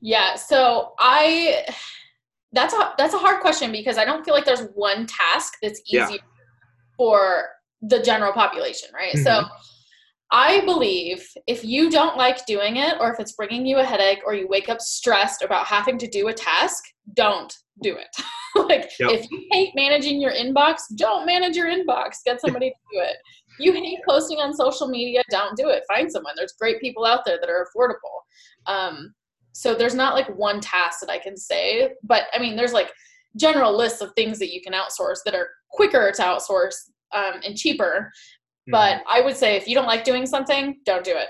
Yeah, 0.00 0.34
so 0.34 0.92
I 0.98 1.64
that's 2.52 2.74
a 2.74 2.94
that's 2.98 3.14
a 3.14 3.18
hard 3.18 3.40
question 3.40 3.70
because 3.70 3.98
I 3.98 4.04
don't 4.04 4.24
feel 4.24 4.34
like 4.34 4.44
there's 4.44 4.66
one 4.74 5.06
task 5.06 5.54
that's 5.62 5.80
easy 5.86 6.14
yeah. 6.14 6.16
for 6.96 7.44
the 7.82 8.02
general 8.02 8.32
population, 8.32 8.88
right? 8.94 9.14
Mm-hmm. 9.14 9.24
So 9.24 9.44
I 10.32 10.60
believe 10.64 11.26
if 11.46 11.64
you 11.64 11.90
don't 11.90 12.16
like 12.16 12.46
doing 12.46 12.76
it, 12.76 12.94
or 13.00 13.12
if 13.12 13.18
it's 13.18 13.32
bringing 13.32 13.66
you 13.66 13.78
a 13.78 13.84
headache, 13.84 14.20
or 14.24 14.34
you 14.34 14.46
wake 14.48 14.68
up 14.68 14.80
stressed 14.80 15.42
about 15.42 15.66
having 15.66 15.98
to 15.98 16.06
do 16.06 16.28
a 16.28 16.32
task, 16.32 16.84
don't 17.14 17.52
do 17.82 17.96
it. 17.96 18.24
like, 18.68 18.90
yep. 19.00 19.10
if 19.10 19.30
you 19.30 19.46
hate 19.50 19.72
managing 19.74 20.20
your 20.20 20.32
inbox, 20.32 20.82
don't 20.96 21.26
manage 21.26 21.56
your 21.56 21.66
inbox. 21.66 22.18
Get 22.24 22.40
somebody 22.44 22.70
to 22.70 22.76
do 22.92 23.00
it. 23.02 23.16
You 23.58 23.72
hate 23.72 23.98
posting 24.08 24.38
on 24.38 24.54
social 24.54 24.88
media, 24.88 25.22
don't 25.30 25.56
do 25.56 25.68
it. 25.68 25.82
Find 25.88 26.10
someone. 26.10 26.34
There's 26.36 26.54
great 26.58 26.80
people 26.80 27.04
out 27.04 27.24
there 27.26 27.38
that 27.40 27.50
are 27.50 27.66
affordable. 27.66 28.72
Um, 28.72 29.12
so 29.52 29.74
there's 29.74 29.94
not 29.94 30.14
like 30.14 30.28
one 30.36 30.60
task 30.60 31.00
that 31.00 31.10
I 31.10 31.18
can 31.18 31.36
say, 31.36 31.90
but 32.02 32.24
I 32.32 32.38
mean, 32.38 32.56
there's 32.56 32.72
like 32.72 32.90
general 33.36 33.76
lists 33.76 34.00
of 34.00 34.12
things 34.14 34.38
that 34.38 34.52
you 34.52 34.60
can 34.60 34.72
outsource 34.72 35.18
that 35.24 35.34
are 35.34 35.48
quicker 35.70 36.12
to 36.14 36.22
outsource 36.22 36.74
um, 37.12 37.40
and 37.44 37.56
cheaper 37.56 38.10
but 38.70 38.98
mm-hmm. 38.98 39.08
I 39.08 39.20
would 39.20 39.36
say 39.36 39.56
if 39.56 39.66
you 39.66 39.74
don't 39.74 39.86
like 39.86 40.04
doing 40.04 40.26
something, 40.26 40.78
don't 40.84 41.04
do 41.04 41.16
it. 41.16 41.28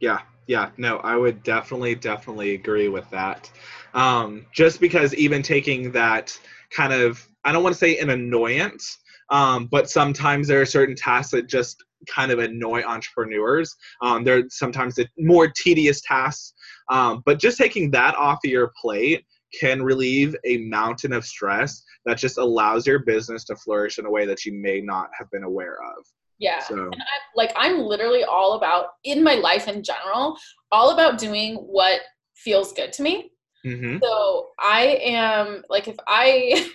Yeah, 0.00 0.20
yeah, 0.46 0.70
no, 0.76 0.98
I 0.98 1.16
would 1.16 1.42
definitely, 1.42 1.94
definitely 1.94 2.54
agree 2.54 2.88
with 2.88 3.08
that. 3.10 3.50
Um, 3.94 4.46
just 4.52 4.80
because 4.80 5.14
even 5.14 5.42
taking 5.42 5.92
that 5.92 6.38
kind 6.70 6.92
of, 6.92 7.26
I 7.44 7.52
don't 7.52 7.62
want 7.62 7.74
to 7.74 7.78
say 7.78 7.98
an 7.98 8.10
annoyance, 8.10 8.98
um, 9.30 9.66
but 9.66 9.90
sometimes 9.90 10.48
there 10.48 10.60
are 10.60 10.66
certain 10.66 10.96
tasks 10.96 11.32
that 11.32 11.48
just 11.48 11.82
kind 12.08 12.32
of 12.32 12.38
annoy 12.38 12.82
entrepreneurs. 12.82 13.76
Um, 14.02 14.24
there 14.24 14.38
are 14.38 14.42
sometimes 14.48 14.94
the 14.94 15.06
more 15.18 15.52
tedious 15.54 16.00
tasks, 16.00 16.54
um, 16.90 17.22
but 17.24 17.38
just 17.38 17.56
taking 17.56 17.90
that 17.92 18.14
off 18.16 18.40
of 18.44 18.50
your 18.50 18.72
plate 18.80 19.24
can 19.58 19.82
relieve 19.82 20.36
a 20.44 20.58
mountain 20.58 21.12
of 21.12 21.24
stress 21.24 21.82
that 22.04 22.18
just 22.18 22.38
allows 22.38 22.86
your 22.86 23.00
business 23.00 23.44
to 23.44 23.56
flourish 23.56 23.98
in 23.98 24.06
a 24.06 24.10
way 24.10 24.26
that 24.26 24.44
you 24.44 24.52
may 24.52 24.80
not 24.80 25.08
have 25.16 25.30
been 25.30 25.44
aware 25.44 25.78
of. 25.82 26.04
Yeah. 26.38 26.60
So. 26.60 26.74
And 26.74 26.94
I, 26.94 27.06
like 27.36 27.52
I'm 27.56 27.78
literally 27.78 28.24
all 28.24 28.54
about 28.54 28.86
in 29.04 29.22
my 29.22 29.34
life 29.34 29.68
in 29.68 29.82
general, 29.82 30.36
all 30.72 30.90
about 30.90 31.18
doing 31.18 31.56
what 31.56 32.00
feels 32.34 32.72
good 32.72 32.92
to 32.94 33.02
me. 33.02 33.30
Mm-hmm. 33.64 33.98
So 34.02 34.48
I 34.58 34.98
am 35.02 35.62
like 35.68 35.86
if 35.86 35.96
I 36.08 36.70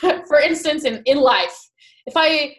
for 0.26 0.40
instance 0.40 0.84
in 0.84 1.02
in 1.04 1.18
life, 1.18 1.54
if 2.06 2.14
I 2.16 2.56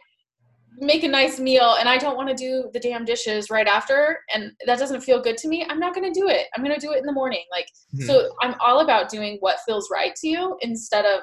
make 0.77 1.03
a 1.03 1.07
nice 1.07 1.39
meal 1.39 1.75
and 1.79 1.89
I 1.89 1.97
don't 1.97 2.15
want 2.15 2.29
to 2.29 2.35
do 2.35 2.69
the 2.71 2.79
damn 2.79 3.03
dishes 3.03 3.49
right 3.49 3.67
after 3.67 4.19
and 4.33 4.51
that 4.65 4.77
doesn't 4.77 5.01
feel 5.01 5.21
good 5.21 5.37
to 5.37 5.47
me, 5.47 5.65
I'm 5.67 5.79
not 5.79 5.95
going 5.95 6.11
to 6.11 6.19
do 6.19 6.27
it. 6.27 6.47
I'm 6.55 6.63
going 6.63 6.77
to 6.77 6.85
do 6.85 6.93
it 6.93 6.99
in 6.99 7.05
the 7.05 7.11
morning. 7.11 7.43
Like, 7.51 7.67
mm-hmm. 7.95 8.05
so 8.05 8.29
I'm 8.41 8.55
all 8.59 8.81
about 8.81 9.09
doing 9.09 9.37
what 9.39 9.57
feels 9.65 9.89
right 9.91 10.15
to 10.15 10.27
you 10.27 10.57
instead 10.61 11.05
of 11.05 11.21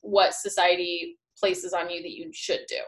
what 0.00 0.34
society 0.34 1.16
places 1.38 1.72
on 1.72 1.90
you 1.90 2.02
that 2.02 2.10
you 2.10 2.30
should 2.32 2.60
do. 2.68 2.78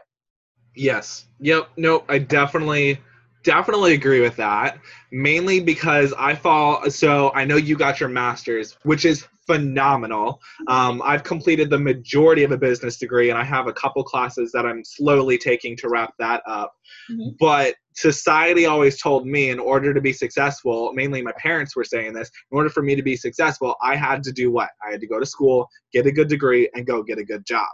Yes. 0.75 1.25
Yep. 1.39 1.69
Nope. 1.77 2.05
I 2.09 2.19
definitely 2.19 2.99
definitely 3.43 3.93
agree 3.93 4.19
with 4.19 4.35
that 4.35 4.77
mainly 5.13 5.61
because 5.61 6.13
i 6.17 6.35
fall 6.35 6.89
so 6.91 7.31
i 7.33 7.45
know 7.45 7.55
you 7.55 7.77
got 7.77 7.97
your 7.97 8.09
master's 8.09 8.77
which 8.83 9.05
is 9.05 9.25
phenomenal. 9.49 10.39
Um, 10.67 11.01
I've 11.03 11.23
completed 11.23 11.71
the 11.71 11.79
majority 11.79 12.43
of 12.43 12.51
a 12.51 12.57
business 12.57 12.97
degree, 12.97 13.31
and 13.31 13.39
I 13.39 13.43
have 13.43 13.65
a 13.65 13.73
couple 13.73 14.03
classes 14.03 14.51
that 14.51 14.63
I'm 14.63 14.83
slowly 14.85 15.39
taking 15.39 15.75
to 15.77 15.89
wrap 15.89 16.13
that 16.19 16.43
up. 16.45 16.75
Mm-hmm. 17.09 17.29
But 17.39 17.73
society 17.95 18.67
always 18.67 19.01
told 19.01 19.25
me 19.25 19.49
in 19.49 19.59
order 19.59 19.91
to 19.91 20.01
be 20.01 20.13
successful, 20.13 20.93
mainly 20.93 21.23
my 21.23 21.33
parents 21.39 21.75
were 21.75 21.83
saying 21.83 22.13
this, 22.13 22.29
in 22.51 22.57
order 22.57 22.69
for 22.69 22.83
me 22.83 22.95
to 22.95 23.01
be 23.01 23.15
successful, 23.15 23.75
I 23.81 23.95
had 23.95 24.21
to 24.23 24.31
do 24.31 24.51
what? 24.51 24.69
I 24.87 24.91
had 24.91 25.01
to 25.01 25.07
go 25.07 25.19
to 25.19 25.25
school, 25.25 25.67
get 25.91 26.05
a 26.05 26.11
good 26.11 26.27
degree, 26.27 26.69
and 26.75 26.85
go 26.85 27.01
get 27.01 27.17
a 27.17 27.23
good 27.23 27.43
job. 27.43 27.69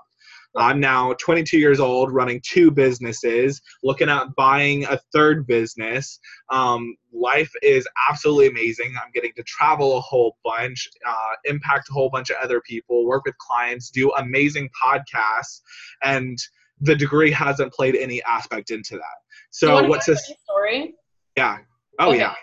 I'm 0.57 0.79
now 0.79 1.13
22 1.13 1.57
years 1.57 1.79
old, 1.79 2.11
running 2.11 2.41
two 2.43 2.71
businesses, 2.71 3.61
looking 3.83 4.09
at 4.09 4.33
buying 4.35 4.85
a 4.85 4.99
third 5.13 5.45
business. 5.45 6.19
Um, 6.49 6.95
life 7.13 7.51
is 7.61 7.87
absolutely 8.09 8.47
amazing. 8.47 8.93
I'm 9.01 9.11
getting 9.13 9.33
to 9.35 9.43
travel 9.43 9.97
a 9.97 10.01
whole 10.01 10.37
bunch, 10.43 10.89
uh, 11.07 11.33
impact 11.45 11.89
a 11.89 11.93
whole 11.93 12.09
bunch 12.09 12.29
of 12.29 12.37
other 12.41 12.61
people, 12.61 13.05
work 13.05 13.23
with 13.25 13.37
clients, 13.37 13.89
do 13.89 14.11
amazing 14.13 14.69
podcasts, 14.81 15.61
and 16.03 16.37
the 16.81 16.95
degree 16.95 17.31
hasn't 17.31 17.73
played 17.73 17.95
any 17.95 18.21
aspect 18.23 18.71
into 18.71 18.95
that. 18.95 19.17
So 19.51 19.87
what's 19.87 20.05
this 20.05 20.31
story? 20.43 20.93
Yeah. 21.37 21.57
Oh 21.99 22.09
okay. 22.09 22.19
yeah. 22.19 22.33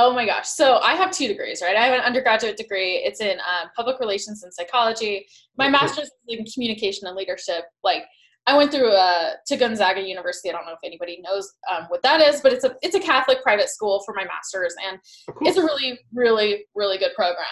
Oh 0.00 0.14
my 0.14 0.24
gosh. 0.24 0.46
So 0.46 0.78
I 0.78 0.94
have 0.94 1.10
two 1.10 1.26
degrees, 1.26 1.60
right? 1.60 1.74
I 1.74 1.84
have 1.84 1.92
an 1.92 2.02
undergraduate 2.02 2.56
degree. 2.56 3.02
It's 3.04 3.20
in 3.20 3.40
um, 3.40 3.68
public 3.74 3.98
relations 3.98 4.44
and 4.44 4.54
psychology. 4.54 5.26
My 5.56 5.68
master's 5.68 6.06
is 6.06 6.12
in 6.28 6.44
communication 6.44 7.08
and 7.08 7.16
leadership. 7.16 7.64
Like 7.82 8.04
I 8.46 8.56
went 8.56 8.70
through 8.70 8.92
uh, 8.92 9.32
to 9.48 9.56
Gonzaga 9.56 10.00
University. 10.00 10.50
I 10.50 10.52
don't 10.52 10.66
know 10.66 10.72
if 10.72 10.78
anybody 10.84 11.20
knows 11.20 11.52
um, 11.68 11.86
what 11.88 12.00
that 12.02 12.20
is, 12.20 12.40
but 12.40 12.52
it's 12.52 12.62
a 12.62 12.76
it's 12.80 12.94
a 12.94 13.00
Catholic 13.00 13.42
private 13.42 13.70
school 13.70 14.00
for 14.06 14.14
my 14.14 14.24
master's, 14.24 14.72
and 14.86 15.00
oh, 15.30 15.34
it's 15.42 15.58
a 15.58 15.62
really, 15.62 15.98
really, 16.14 16.66
really 16.76 16.96
good 16.96 17.12
program. 17.16 17.44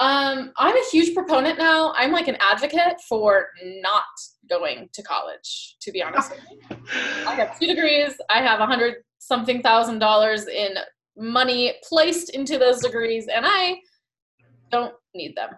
Um, 0.00 0.52
I'm 0.56 0.74
a 0.74 0.84
huge 0.90 1.14
proponent 1.14 1.58
now. 1.58 1.92
I'm 1.94 2.10
like 2.10 2.26
an 2.26 2.38
advocate 2.40 2.94
for 3.06 3.48
not 3.82 4.04
going 4.48 4.88
to 4.94 5.02
college. 5.02 5.76
To 5.82 5.92
be 5.92 6.02
honest, 6.02 6.32
I 7.26 7.34
have 7.34 7.60
two 7.60 7.66
degrees. 7.66 8.14
I 8.30 8.40
have 8.40 8.60
a 8.60 8.66
hundred 8.66 8.94
something 9.18 9.60
thousand 9.60 9.98
dollars 9.98 10.46
in 10.46 10.76
money 11.16 11.74
placed 11.88 12.30
into 12.30 12.58
those 12.58 12.80
degrees 12.80 13.28
and 13.28 13.44
I 13.46 13.78
don't 14.70 14.94
need 15.14 15.36
them. 15.36 15.50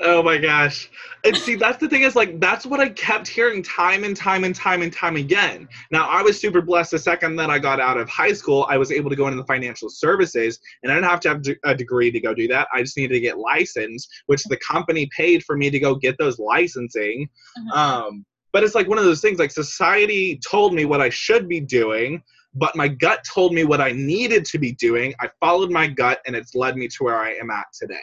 oh 0.00 0.22
my 0.22 0.38
gosh. 0.38 0.90
And 1.24 1.36
see, 1.36 1.54
that's 1.54 1.78
the 1.78 1.88
thing 1.88 2.02
is 2.02 2.16
like, 2.16 2.40
that's 2.40 2.66
what 2.66 2.80
I 2.80 2.90
kept 2.90 3.26
hearing 3.26 3.62
time 3.62 4.04
and 4.04 4.16
time 4.16 4.44
and 4.44 4.54
time 4.54 4.82
and 4.82 4.92
time 4.92 5.16
again. 5.16 5.68
Now, 5.90 6.08
I 6.08 6.22
was 6.22 6.38
super 6.38 6.60
blessed 6.60 6.92
the 6.92 6.98
second 6.98 7.36
that 7.36 7.50
I 7.50 7.58
got 7.58 7.80
out 7.80 7.96
of 7.96 8.08
high 8.08 8.32
school, 8.32 8.66
I 8.68 8.76
was 8.76 8.92
able 8.92 9.10
to 9.10 9.16
go 9.16 9.26
into 9.26 9.36
the 9.36 9.46
financial 9.46 9.88
services 9.88 10.58
and 10.82 10.92
I 10.92 10.96
didn't 10.96 11.10
have 11.10 11.20
to 11.20 11.28
have 11.30 11.42
a 11.64 11.74
degree 11.74 12.10
to 12.10 12.20
go 12.20 12.34
do 12.34 12.48
that. 12.48 12.68
I 12.72 12.80
just 12.82 12.96
needed 12.96 13.14
to 13.14 13.20
get 13.20 13.38
licensed, 13.38 14.08
which 14.26 14.44
the 14.44 14.58
company 14.58 15.08
paid 15.16 15.44
for 15.44 15.56
me 15.56 15.70
to 15.70 15.78
go 15.78 15.94
get 15.94 16.18
those 16.18 16.38
licensing. 16.38 17.28
Mm-hmm. 17.58 17.70
Um, 17.70 18.26
but 18.52 18.62
it's 18.62 18.74
like 18.74 18.88
one 18.88 18.98
of 18.98 19.04
those 19.04 19.20
things 19.20 19.38
like 19.38 19.50
society 19.50 20.38
told 20.48 20.74
me 20.74 20.84
what 20.84 21.00
I 21.00 21.08
should 21.08 21.48
be 21.48 21.60
doing 21.60 22.22
but 22.54 22.76
my 22.76 22.88
gut 22.88 23.24
told 23.24 23.52
me 23.52 23.64
what 23.64 23.80
I 23.80 23.92
needed 23.92 24.44
to 24.46 24.58
be 24.58 24.72
doing. 24.72 25.14
I 25.20 25.28
followed 25.40 25.70
my 25.70 25.86
gut 25.86 26.20
and 26.26 26.36
it's 26.36 26.54
led 26.54 26.76
me 26.76 26.88
to 26.88 27.04
where 27.04 27.18
I 27.18 27.32
am 27.32 27.50
at 27.50 27.66
today. 27.78 27.96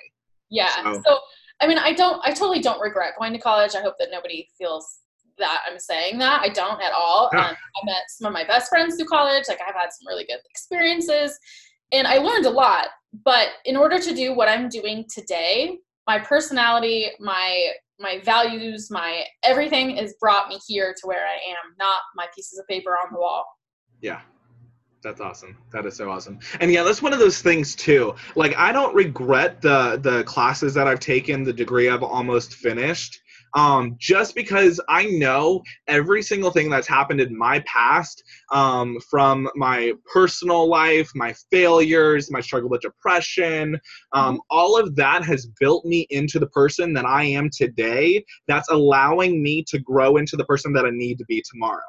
Yeah. 0.50 0.84
So, 0.84 1.02
so, 1.06 1.20
I 1.62 1.68
mean, 1.68 1.78
I 1.78 1.94
don't, 1.94 2.22
I 2.26 2.32
totally 2.32 2.60
don't 2.60 2.82
regret 2.82 3.14
going 3.18 3.34
to 3.34 3.40
college. 3.40 3.76
I 3.76 3.82
hope 3.82 3.96
that 4.00 4.10
nobody 4.12 4.48
feels 4.58 5.00
that 5.38 5.62
I'm 5.70 5.80
saying 5.80 6.18
that. 6.20 6.42
I 6.42 6.50
don't 6.50 6.82
at 6.82 6.92
all. 6.92 7.30
Yeah. 7.34 7.50
Um, 7.50 7.56
I 7.56 7.86
met 7.86 8.04
some 8.10 8.28
of 8.28 8.34
my 8.34 8.44
best 8.44 8.70
friends 8.70 8.96
through 8.96 9.08
college. 9.08 9.46
Like 9.48 9.60
I've 9.66 9.76
had 9.76 9.90
some 9.92 10.08
really 10.08 10.26
good 10.26 10.40
experiences 10.50 11.40
and 11.92 12.08
I 12.08 12.18
learned 12.18 12.46
a 12.46 12.50
lot. 12.50 12.88
But 13.26 13.50
in 13.66 13.76
order 13.76 14.00
to 14.00 14.16
do 14.16 14.34
what 14.34 14.48
I'm 14.48 14.70
doing 14.70 15.06
today, 15.14 15.78
my 16.08 16.20
personality, 16.20 17.08
my 17.20 17.72
my 18.00 18.20
values, 18.24 18.90
my 18.90 19.24
everything 19.44 19.96
has 19.98 20.16
brought 20.20 20.50
me 20.50 20.60
here 20.68 20.96
to 21.00 21.08
where 21.08 21.24
I 21.24 21.36
am, 21.52 21.76
not 21.78 22.02
my 22.16 22.26
pieces 22.34 22.58
of 22.58 22.68
paper 22.68 22.92
on 22.92 23.14
the 23.14 23.20
wall. 23.20 23.46
Yeah, 24.02 24.22
that's 25.04 25.22
awesome. 25.22 25.58
That 25.72 25.86
is 25.86 25.96
so 25.96 26.10
awesome. 26.12 26.40
And 26.60 26.72
yeah, 26.72 26.84
that's 26.84 27.02
one 27.02 27.14
of 27.14 27.20
those 27.20 27.42
things 27.42 27.76
too. 27.76 28.16
Like 28.36 28.56
I 28.56 28.72
don't 28.72 28.94
regret 28.94 29.62
the 29.62 30.00
the 30.02 30.24
classes 30.24 30.74
that 30.76 30.88
I've 30.88 31.00
taken, 31.00 31.44
the 31.44 31.54
degree 31.54 31.90
I've 31.90 32.04
almost 32.04 32.56
finished. 32.56 33.20
Um, 33.54 33.96
just 33.98 34.34
because 34.34 34.80
I 34.88 35.06
know 35.06 35.62
every 35.88 36.22
single 36.22 36.52
thing 36.52 36.70
that's 36.70 36.88
happened 36.88 37.20
in 37.20 37.38
my 37.38 37.60
past, 37.68 38.24
um, 38.52 38.98
from 39.10 39.50
my 39.56 39.92
personal 40.12 40.70
life, 40.70 41.12
my 41.16 41.34
failures, 41.52 42.32
my 42.32 42.40
struggle 42.40 42.70
with 42.70 42.82
depression, 42.82 43.78
um, 44.14 44.36
mm-hmm. 44.36 44.40
all 44.50 44.80
of 44.80 44.96
that 44.96 45.26
has 45.26 45.48
built 45.60 45.84
me 45.86 46.08
into 46.12 46.40
the 46.40 46.48
person 46.48 46.94
that 46.94 47.06
I 47.06 47.24
am 47.24 47.50
today. 47.50 48.24
That's 48.48 48.70
allowing 48.70 49.44
me 49.44 49.66
to 49.68 49.80
grow 49.80 50.16
into 50.16 50.38
the 50.38 50.46
person 50.46 50.72
that 50.74 50.86
I 50.86 50.92
need 50.92 51.18
to 51.18 51.26
be 51.26 51.44
tomorrow. 51.52 51.82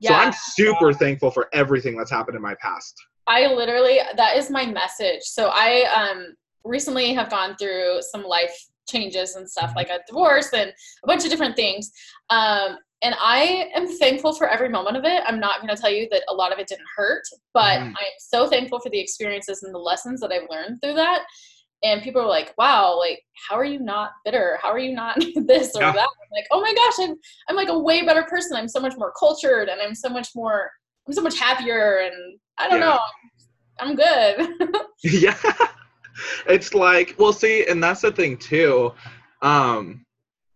Yeah. 0.00 0.10
So 0.10 0.14
I'm 0.14 0.32
super 0.32 0.90
yeah. 0.90 0.96
thankful 0.96 1.30
for 1.30 1.48
everything 1.52 1.96
that's 1.96 2.10
happened 2.10 2.36
in 2.36 2.42
my 2.42 2.54
past. 2.60 2.94
I 3.26 3.52
literally 3.52 4.00
that 4.16 4.36
is 4.36 4.50
my 4.50 4.66
message. 4.66 5.22
So 5.22 5.50
I 5.52 5.84
um 5.94 6.34
recently 6.64 7.12
have 7.14 7.30
gone 7.30 7.56
through 7.56 8.00
some 8.10 8.24
life 8.24 8.54
changes 8.88 9.34
and 9.34 9.48
stuff 9.48 9.72
like 9.74 9.88
a 9.88 9.98
divorce 10.06 10.52
and 10.52 10.70
a 10.70 11.06
bunch 11.06 11.24
of 11.24 11.30
different 11.30 11.56
things. 11.56 11.90
Um 12.30 12.78
and 13.02 13.14
I 13.20 13.68
am 13.74 13.86
thankful 13.98 14.32
for 14.34 14.48
every 14.48 14.70
moment 14.70 14.96
of 14.96 15.04
it. 15.04 15.22
I'm 15.26 15.38
not 15.38 15.60
going 15.60 15.74
to 15.74 15.80
tell 15.80 15.92
you 15.92 16.08
that 16.10 16.22
a 16.30 16.34
lot 16.34 16.50
of 16.50 16.58
it 16.58 16.66
didn't 16.66 16.86
hurt, 16.96 17.22
but 17.52 17.78
mm. 17.78 17.88
I'm 17.88 18.16
so 18.18 18.48
thankful 18.48 18.80
for 18.80 18.88
the 18.88 18.98
experiences 18.98 19.62
and 19.62 19.74
the 19.74 19.78
lessons 19.78 20.18
that 20.22 20.32
I've 20.32 20.48
learned 20.50 20.80
through 20.82 20.94
that 20.94 21.22
and 21.82 22.02
people 22.02 22.22
are 22.22 22.28
like 22.28 22.54
wow 22.58 22.96
like 22.98 23.22
how 23.48 23.56
are 23.56 23.64
you 23.64 23.78
not 23.78 24.12
bitter? 24.24 24.58
How 24.62 24.68
are 24.68 24.78
you 24.78 24.94
not 24.94 25.16
this 25.46 25.74
or 25.74 25.82
yeah. 25.82 25.92
that? 25.92 26.00
I'm 26.00 26.30
like 26.32 26.46
oh 26.50 26.60
my 26.60 26.74
gosh 26.74 27.08
I'm, 27.08 27.16
I'm 27.48 27.56
like 27.56 27.68
a 27.68 27.78
way 27.78 28.04
better 28.04 28.24
person. 28.24 28.56
I'm 28.56 28.68
so 28.68 28.80
much 28.80 28.94
more 28.96 29.12
cultured 29.18 29.68
and 29.68 29.80
i'm 29.80 29.94
so 29.94 30.08
much 30.08 30.28
more 30.34 30.70
i'm 31.06 31.12
so 31.12 31.22
much 31.22 31.38
happier 31.38 31.98
and 31.98 32.38
i 32.58 32.68
don't 32.68 32.80
yeah. 32.80 32.86
know. 32.86 33.00
I'm 33.78 33.94
good. 33.94 34.48
Yeah. 35.02 35.36
It's 36.48 36.72
like 36.72 37.14
well 37.18 37.32
see 37.32 37.66
and 37.66 37.82
that's 37.82 38.00
the 38.00 38.10
thing 38.10 38.38
too 38.38 38.92
um 39.42 40.04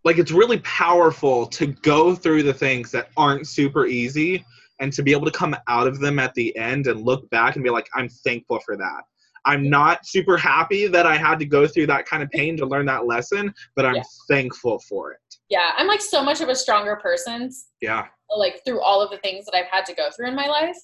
like 0.05 0.19
it's 0.19 0.33
really 0.33 0.59
powerful 0.61 1.47
to 1.47 1.67
go 1.67 2.15
through 2.15 2.43
the 2.43 2.55
things 2.55 2.91
that 2.93 3.11
aren't 3.17 3.47
super 3.47 3.87
easy 3.87 4.45
and 4.81 4.93
to 4.95 5.03
be 5.03 5.13
able 5.13 5.27
to 5.27 5.31
come 5.31 5.55
out 5.69 5.87
of 5.87 6.01
them 6.01 6.19
at 6.19 6.33
the 6.35 6.57
end 6.57 6.87
and 6.87 7.03
look 7.03 7.29
back 7.31 7.57
and 7.57 7.65
be 7.65 7.71
like 7.71 7.87
i'm 7.95 8.09
thankful 8.09 8.59
for 8.61 8.77
that 8.77 9.03
I'm 9.45 9.69
not 9.69 10.07
super 10.07 10.37
happy 10.37 10.87
that 10.87 11.07
I 11.07 11.17
had 11.17 11.39
to 11.39 11.45
go 11.45 11.67
through 11.67 11.87
that 11.89 12.07
kind 12.07 12.23
of 12.23 12.31
pain 12.31 12.57
to 12.59 12.67
learn 12.67 12.87
that 12.87 13.07
lesson, 13.07 13.53
but 13.77 13.87
I'm 13.87 13.97
yeah. 13.97 14.03
thankful 14.29 14.79
for 14.81 15.13
it. 15.13 15.19
Yeah, 15.49 15.73
I'm 15.77 15.87
like 15.87 16.01
so 16.01 16.23
much 16.23 16.41
of 16.41 16.49
a 16.49 16.55
stronger 16.55 16.97
person. 16.97 17.51
Yeah. 17.81 18.07
Like 18.37 18.63
through 18.65 18.81
all 18.81 19.03
of 19.03 19.11
the 19.11 19.19
things 19.19 19.45
that 19.47 19.55
I've 19.55 19.71
had 19.71 19.85
to 19.87 19.95
go 19.95 20.11
through 20.11 20.29
in 20.29 20.35
my 20.35 20.47
life, 20.47 20.77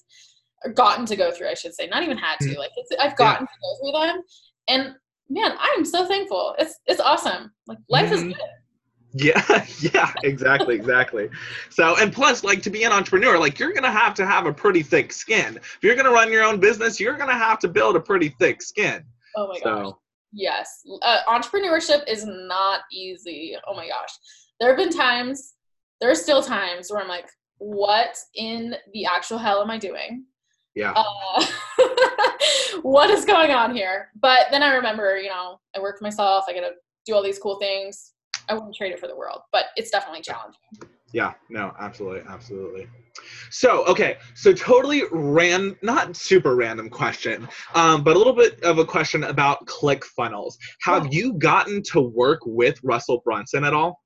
or 0.65 0.71
gotten 0.71 1.05
to 1.05 1.15
go 1.15 1.31
through, 1.31 1.49
I 1.49 1.53
should 1.53 1.73
say, 1.73 1.87
not 1.87 2.03
even 2.03 2.17
had 2.17 2.37
to. 2.41 2.49
Mm. 2.49 2.57
Like 2.57 2.71
I've 2.99 3.15
gotten 3.15 3.47
yeah. 3.49 3.53
to 3.53 3.61
go 3.61 3.91
through 3.91 4.07
them, 4.07 4.23
and 4.67 4.95
man, 5.29 5.53
I'm 5.59 5.85
so 5.85 6.05
thankful. 6.05 6.55
It's 6.59 6.79
it's 6.85 6.99
awesome. 6.99 7.51
Like 7.67 7.77
life 7.89 8.05
mm-hmm. 8.11 8.13
is 8.13 8.23
good. 8.23 8.41
Yeah, 9.17 9.65
yeah, 9.79 10.13
exactly, 10.23 10.75
exactly. 10.75 11.29
So, 11.69 11.95
and 11.97 12.13
plus, 12.13 12.43
like 12.43 12.61
to 12.63 12.69
be 12.69 12.83
an 12.83 12.91
entrepreneur, 12.91 13.37
like 13.39 13.57
you're 13.57 13.73
gonna 13.73 13.91
have 13.91 14.13
to 14.15 14.25
have 14.25 14.45
a 14.45 14.53
pretty 14.53 14.83
thick 14.83 15.11
skin. 15.11 15.57
If 15.57 15.79
you're 15.81 15.95
gonna 15.95 16.11
run 16.11 16.31
your 16.31 16.43
own 16.43 16.59
business, 16.59 16.99
you're 16.99 17.17
gonna 17.17 17.37
have 17.37 17.59
to 17.59 17.67
build 17.67 17.95
a 17.95 17.99
pretty 17.99 18.29
thick 18.39 18.61
skin. 18.61 19.03
Oh 19.35 19.47
my 19.47 19.59
so. 19.59 19.63
gosh. 19.63 19.93
Yes, 20.33 20.83
uh, 21.01 21.19
entrepreneurship 21.27 22.03
is 22.07 22.25
not 22.27 22.81
easy. 22.91 23.55
Oh 23.65 23.75
my 23.75 23.87
gosh, 23.87 24.09
there 24.59 24.69
have 24.69 24.77
been 24.77 24.95
times, 24.95 25.53
there 25.99 26.11
are 26.11 26.15
still 26.15 26.43
times 26.43 26.91
where 26.91 27.01
I'm 27.01 27.07
like, 27.07 27.29
what 27.57 28.17
in 28.35 28.75
the 28.93 29.05
actual 29.05 29.37
hell 29.37 29.61
am 29.61 29.71
I 29.71 29.77
doing? 29.77 30.25
Yeah. 30.75 30.93
Uh, 30.95 31.45
what 32.83 33.09
is 33.09 33.25
going 33.25 33.51
on 33.51 33.75
here? 33.75 34.09
But 34.21 34.47
then 34.51 34.61
I 34.61 34.75
remember, 34.75 35.17
you 35.17 35.29
know, 35.29 35.59
I 35.75 35.79
work 35.79 35.97
for 35.97 36.03
myself. 36.03 36.45
I 36.47 36.53
gotta 36.53 36.73
do 37.05 37.15
all 37.15 37.23
these 37.23 37.39
cool 37.39 37.57
things 37.57 38.13
I 38.49 38.53
wouldn't 38.53 38.75
trade 38.75 38.93
it 38.93 38.99
for 38.99 39.07
the 39.07 39.15
world, 39.15 39.41
but 39.51 39.65
it's 39.75 39.89
definitely 39.89 40.21
challenging. 40.21 40.61
Yeah, 41.13 41.33
no, 41.49 41.73
absolutely, 41.79 42.21
absolutely. 42.27 42.87
So, 43.49 43.85
okay, 43.85 44.17
so 44.35 44.53
totally 44.53 45.03
ran, 45.11 45.75
not 45.81 46.15
super 46.15 46.55
random 46.55 46.89
question, 46.89 47.47
um, 47.75 48.03
but 48.03 48.15
a 48.15 48.17
little 48.17 48.33
bit 48.33 48.61
of 48.63 48.77
a 48.77 48.85
question 48.85 49.23
about 49.23 49.65
ClickFunnels. 49.65 50.55
Have 50.81 51.05
yeah. 51.05 51.19
you 51.19 51.33
gotten 51.33 51.81
to 51.91 52.01
work 52.01 52.39
with 52.45 52.79
Russell 52.83 53.21
Brunson 53.23 53.63
at 53.63 53.73
all? 53.73 54.01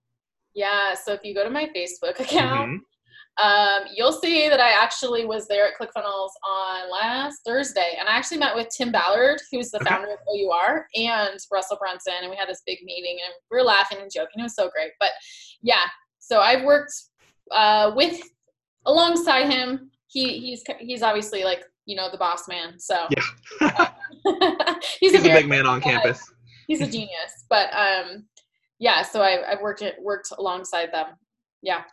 Yeah, 0.54 0.94
so 0.94 1.14
if 1.14 1.22
you 1.24 1.34
go 1.34 1.44
to 1.44 1.50
my 1.50 1.70
Facebook 1.76 2.20
account, 2.20 2.70
mm-hmm 2.70 2.78
um, 3.38 3.84
you'll 3.96 4.12
see 4.12 4.50
that 4.50 4.60
I 4.60 4.72
actually 4.72 5.26
was 5.26 5.48
there 5.48 5.68
at 5.68 5.74
ClickFunnels 5.80 6.32
on 6.48 6.92
last 6.92 7.40
Thursday, 7.46 7.96
and 7.98 8.10
I 8.10 8.14
actually 8.14 8.38
met 8.38 8.56
with 8.56 8.68
Tim 8.76 8.92
Ballard, 8.92 9.40
who's 9.52 9.72
the 9.72 9.78
okay. 9.78 9.90
founder 9.90 10.12
of 10.12 10.20
OUR, 10.28 10.86
and 10.96 11.40
Russell 11.52 11.78
Brunson, 11.78 12.14
and 12.22 12.30
we 12.30 12.36
had 12.36 12.50
this 12.50 12.62
big 12.66 12.80
meeting, 12.84 13.18
and 13.24 13.34
we 13.50 13.58
were 13.58 13.64
laughing 13.64 14.00
and 14.02 14.12
joking. 14.14 14.40
It 14.40 14.44
was 14.44 14.56
so 14.56 14.70
great. 14.70 14.92
But 15.00 15.12
yeah, 15.62 15.86
so 16.20 16.40
I've 16.40 16.64
worked 16.64 16.94
uh, 17.52 17.92
with 17.96 18.22
alongside 18.86 19.52
him. 19.52 19.90
He 20.08 20.40
he's 20.40 20.64
he's 20.80 21.02
obviously 21.02 21.46
like 21.46 21.64
you 21.86 21.96
know 21.96 22.12
the 22.12 22.18
boss 22.18 22.50
man. 22.50 22.78
So 22.80 23.08
yeah, 23.10 23.24
he's, 25.00 25.14
he's 25.14 25.22
a, 25.22 25.24
big 25.24 25.48
man 25.48 25.66
on 25.66 25.80
guy. 25.80 25.92
campus. 25.92 26.22
He's 26.68 26.82
a 26.82 26.88
genius. 26.88 27.46
But 27.50 27.74
um, 27.74 28.26
yeah, 28.78 29.04
so 29.04 29.22
I, 29.22 29.54
I've 29.54 29.62
worked 29.62 29.82
it 29.82 29.96
worked 30.02 30.32
alongside 30.38 30.92
them. 30.92 31.08
Yeah 31.62 31.84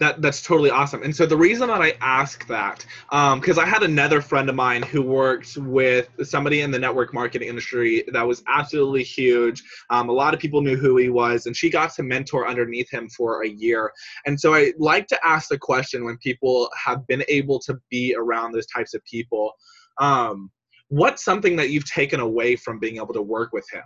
that 0.00 0.22
that's 0.22 0.42
totally 0.42 0.70
awesome. 0.70 1.02
And 1.02 1.14
so 1.14 1.26
the 1.26 1.36
reason 1.36 1.68
that 1.68 1.82
I 1.82 1.94
ask 2.00 2.46
that, 2.46 2.86
because 3.10 3.58
um, 3.58 3.64
I 3.64 3.66
had 3.66 3.82
another 3.82 4.20
friend 4.20 4.48
of 4.48 4.54
mine 4.54 4.82
who 4.82 5.02
worked 5.02 5.56
with 5.56 6.08
somebody 6.22 6.60
in 6.60 6.70
the 6.70 6.78
network 6.78 7.12
marketing 7.12 7.48
industry 7.48 8.04
that 8.12 8.26
was 8.26 8.42
absolutely 8.46 9.02
huge. 9.02 9.62
Um, 9.90 10.08
a 10.08 10.12
lot 10.12 10.34
of 10.34 10.40
people 10.40 10.60
knew 10.60 10.76
who 10.76 10.96
he 10.96 11.08
was, 11.08 11.46
and 11.46 11.56
she 11.56 11.68
got 11.68 11.92
to 11.94 12.04
mentor 12.04 12.48
underneath 12.48 12.90
him 12.90 13.08
for 13.08 13.42
a 13.42 13.48
year. 13.48 13.92
And 14.26 14.38
so 14.38 14.54
I 14.54 14.72
like 14.78 15.08
to 15.08 15.26
ask 15.26 15.48
the 15.48 15.58
question 15.58 16.04
when 16.04 16.16
people 16.18 16.70
have 16.76 17.04
been 17.08 17.24
able 17.28 17.58
to 17.60 17.78
be 17.90 18.14
around 18.16 18.52
those 18.52 18.66
types 18.66 18.94
of 18.94 19.04
people. 19.04 19.52
Um, 19.98 20.50
what's 20.88 21.24
something 21.24 21.56
that 21.56 21.70
you've 21.70 21.90
taken 21.90 22.20
away 22.20 22.54
from 22.54 22.78
being 22.78 22.96
able 22.96 23.14
to 23.14 23.22
work 23.22 23.52
with 23.52 23.68
him? 23.72 23.82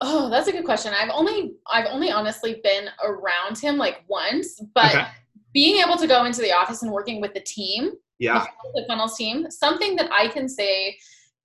Oh, 0.00 0.30
that's 0.30 0.48
a 0.48 0.52
good 0.52 0.64
question. 0.64 0.94
I've 0.98 1.10
only 1.10 1.54
I've 1.70 1.86
only 1.86 2.10
honestly 2.10 2.60
been 2.62 2.88
around 3.04 3.58
him 3.58 3.76
like 3.76 4.04
once, 4.08 4.60
but 4.74 4.94
okay. 4.94 5.06
being 5.52 5.82
able 5.84 5.96
to 5.96 6.06
go 6.06 6.24
into 6.24 6.40
the 6.40 6.52
office 6.52 6.82
and 6.82 6.90
working 6.90 7.20
with 7.20 7.34
the 7.34 7.40
team, 7.40 7.92
yeah, 8.18 8.46
the 8.74 8.84
funnels 8.88 9.16
team, 9.16 9.50
something 9.50 9.96
that 9.96 10.10
I 10.10 10.28
can 10.28 10.48
say 10.48 10.96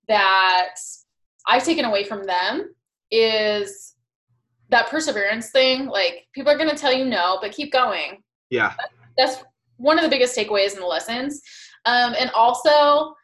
that 0.08 0.74
I've 1.46 1.64
taken 1.64 1.84
away 1.84 2.04
from 2.04 2.24
them 2.24 2.74
is 3.10 3.94
that 4.70 4.88
perseverance 4.88 5.50
thing. 5.50 5.86
Like 5.86 6.26
people 6.34 6.50
are 6.50 6.56
going 6.56 6.70
to 6.70 6.76
tell 6.76 6.92
you 6.92 7.04
no, 7.04 7.38
but 7.42 7.52
keep 7.52 7.72
going. 7.72 8.22
Yeah, 8.48 8.74
that's 9.18 9.42
one 9.76 9.98
of 9.98 10.02
the 10.02 10.10
biggest 10.10 10.36
takeaways 10.36 10.74
in 10.74 10.80
the 10.80 10.86
lessons. 10.86 11.42
Um, 11.84 12.14
and 12.18 12.30
also, 12.30 13.14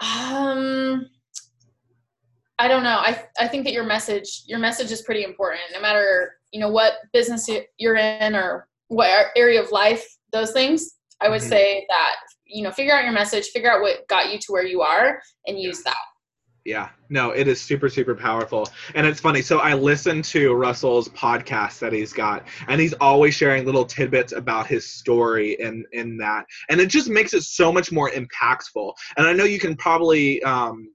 um, 0.00 1.06
I 2.60 2.68
don't 2.68 2.82
know. 2.82 2.98
I 2.98 3.24
I 3.38 3.48
think 3.48 3.64
that 3.64 3.72
your 3.72 3.84
message 3.84 4.42
your 4.46 4.58
message 4.58 4.92
is 4.92 5.00
pretty 5.00 5.24
important. 5.24 5.62
No 5.72 5.80
matter 5.80 6.34
you 6.52 6.60
know 6.60 6.70
what 6.70 6.98
business 7.12 7.48
you're 7.78 7.96
in 7.96 8.36
or 8.36 8.68
what 8.88 9.28
area 9.34 9.62
of 9.62 9.72
life, 9.72 10.06
those 10.30 10.52
things. 10.52 10.96
I 11.22 11.30
would 11.30 11.40
mm-hmm. 11.40 11.48
say 11.48 11.86
that 11.88 12.16
you 12.44 12.62
know 12.62 12.70
figure 12.70 12.94
out 12.94 13.04
your 13.04 13.14
message, 13.14 13.46
figure 13.46 13.72
out 13.72 13.80
what 13.80 14.06
got 14.08 14.30
you 14.30 14.38
to 14.38 14.52
where 14.52 14.66
you 14.66 14.82
are, 14.82 15.22
and 15.46 15.58
use 15.58 15.82
that. 15.84 15.96
Yeah, 16.66 16.90
no, 17.08 17.30
it 17.30 17.48
is 17.48 17.58
super, 17.58 17.88
super 17.88 18.14
powerful. 18.14 18.68
And 18.94 19.06
it's 19.06 19.18
funny. 19.18 19.40
So 19.40 19.60
I 19.60 19.72
listen 19.72 20.20
to 20.22 20.52
Russell's 20.52 21.08
podcast 21.08 21.78
that 21.78 21.94
he's 21.94 22.12
got, 22.12 22.46
and 22.68 22.78
he's 22.78 22.92
always 23.00 23.34
sharing 23.34 23.64
little 23.64 23.86
tidbits 23.86 24.32
about 24.32 24.66
his 24.66 24.86
story 24.86 25.52
in, 25.58 25.86
in 25.92 26.18
that. 26.18 26.44
And 26.68 26.78
it 26.78 26.90
just 26.90 27.08
makes 27.08 27.32
it 27.32 27.44
so 27.44 27.72
much 27.72 27.90
more 27.90 28.10
impactful. 28.10 28.92
And 29.16 29.26
I 29.26 29.32
know 29.32 29.44
you 29.44 29.58
can 29.58 29.74
probably 29.74 30.42
um, 30.42 30.90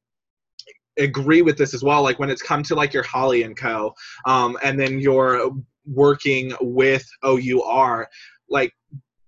agree 0.97 1.41
with 1.41 1.57
this 1.57 1.73
as 1.73 1.83
well. 1.83 2.03
Like 2.03 2.19
when 2.19 2.29
it's 2.29 2.41
come 2.41 2.63
to 2.63 2.75
like 2.75 2.93
your 2.93 3.03
Holly 3.03 3.43
and 3.43 3.55
Co. 3.55 3.93
Um, 4.25 4.57
and 4.63 4.79
then 4.79 4.99
you're 4.99 5.51
working 5.85 6.53
with 6.61 7.05
OUR, 7.23 8.07
like 8.49 8.71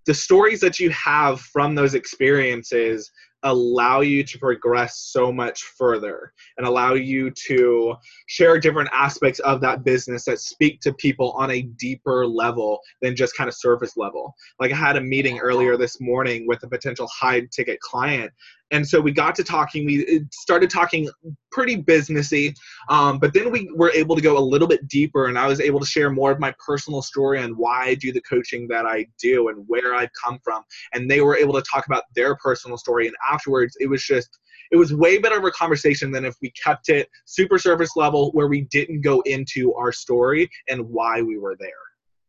the 0.05 0.13
stories 0.13 0.61
that 0.61 0.79
you 0.79 0.89
have 0.91 1.41
from 1.41 1.75
those 1.75 1.93
experiences 1.93 3.11
allow 3.43 4.01
you 4.01 4.23
to 4.23 4.39
progress 4.39 5.09
so 5.11 5.31
much 5.31 5.61
further 5.77 6.33
and 6.57 6.65
allow 6.65 6.93
you 6.93 7.31
to 7.47 7.95
share 8.27 8.59
different 8.59 8.89
aspects 8.91 9.39
of 9.39 9.61
that 9.61 9.83
business 9.83 10.25
that 10.25 10.39
speak 10.39 10.79
to 10.81 10.93
people 10.93 11.31
on 11.33 11.51
a 11.51 11.61
deeper 11.61 12.25
level 12.25 12.79
than 13.01 13.15
just 13.15 13.35
kind 13.37 13.47
of 13.47 13.53
surface 13.53 13.95
level. 13.95 14.33
Like 14.59 14.71
I 14.71 14.75
had 14.75 14.97
a 14.97 15.01
meeting 15.01 15.39
earlier 15.39 15.77
this 15.77 16.01
morning 16.01 16.47
with 16.47 16.63
a 16.63 16.67
potential 16.67 17.07
high 17.07 17.41
ticket 17.51 17.79
client 17.79 18.31
and 18.71 18.87
so 18.87 18.99
we 18.99 19.11
got 19.11 19.35
to 19.35 19.43
talking 19.43 19.85
we 19.85 20.25
started 20.31 20.69
talking 20.69 21.09
pretty 21.51 21.81
businessy 21.81 22.55
um, 22.89 23.19
but 23.19 23.33
then 23.33 23.51
we 23.51 23.69
were 23.75 23.91
able 23.91 24.15
to 24.15 24.21
go 24.21 24.37
a 24.37 24.39
little 24.39 24.67
bit 24.67 24.87
deeper 24.87 25.27
and 25.27 25.37
i 25.37 25.47
was 25.47 25.59
able 25.59 25.79
to 25.79 25.85
share 25.85 26.09
more 26.09 26.31
of 26.31 26.39
my 26.39 26.53
personal 26.63 27.01
story 27.01 27.41
and 27.41 27.55
why 27.55 27.85
i 27.85 27.95
do 27.95 28.11
the 28.11 28.21
coaching 28.21 28.67
that 28.67 28.85
i 28.85 29.05
do 29.21 29.49
and 29.49 29.63
where 29.67 29.95
i've 29.95 30.09
come 30.23 30.39
from. 30.43 30.63
And 30.93 31.09
they 31.09 31.21
were 31.21 31.37
able 31.37 31.53
to 31.53 31.61
talk 31.61 31.85
about 31.85 32.03
their 32.15 32.35
personal 32.35 32.77
story 32.77 33.07
and 33.07 33.15
afterwards 33.31 33.75
it 33.79 33.87
was 33.87 34.03
just 34.03 34.39
it 34.71 34.75
was 34.75 34.93
way 34.93 35.17
better 35.17 35.37
of 35.37 35.45
a 35.45 35.51
conversation 35.51 36.11
than 36.11 36.25
if 36.25 36.35
we 36.41 36.51
kept 36.51 36.89
it 36.89 37.09
super 37.25 37.57
surface 37.57 37.95
level 37.95 38.31
where 38.31 38.47
we 38.47 38.61
didn't 38.61 39.01
go 39.01 39.21
into 39.21 39.73
our 39.75 39.91
story 39.91 40.49
and 40.67 40.81
why 40.81 41.21
we 41.21 41.37
were 41.37 41.55
there 41.59 41.86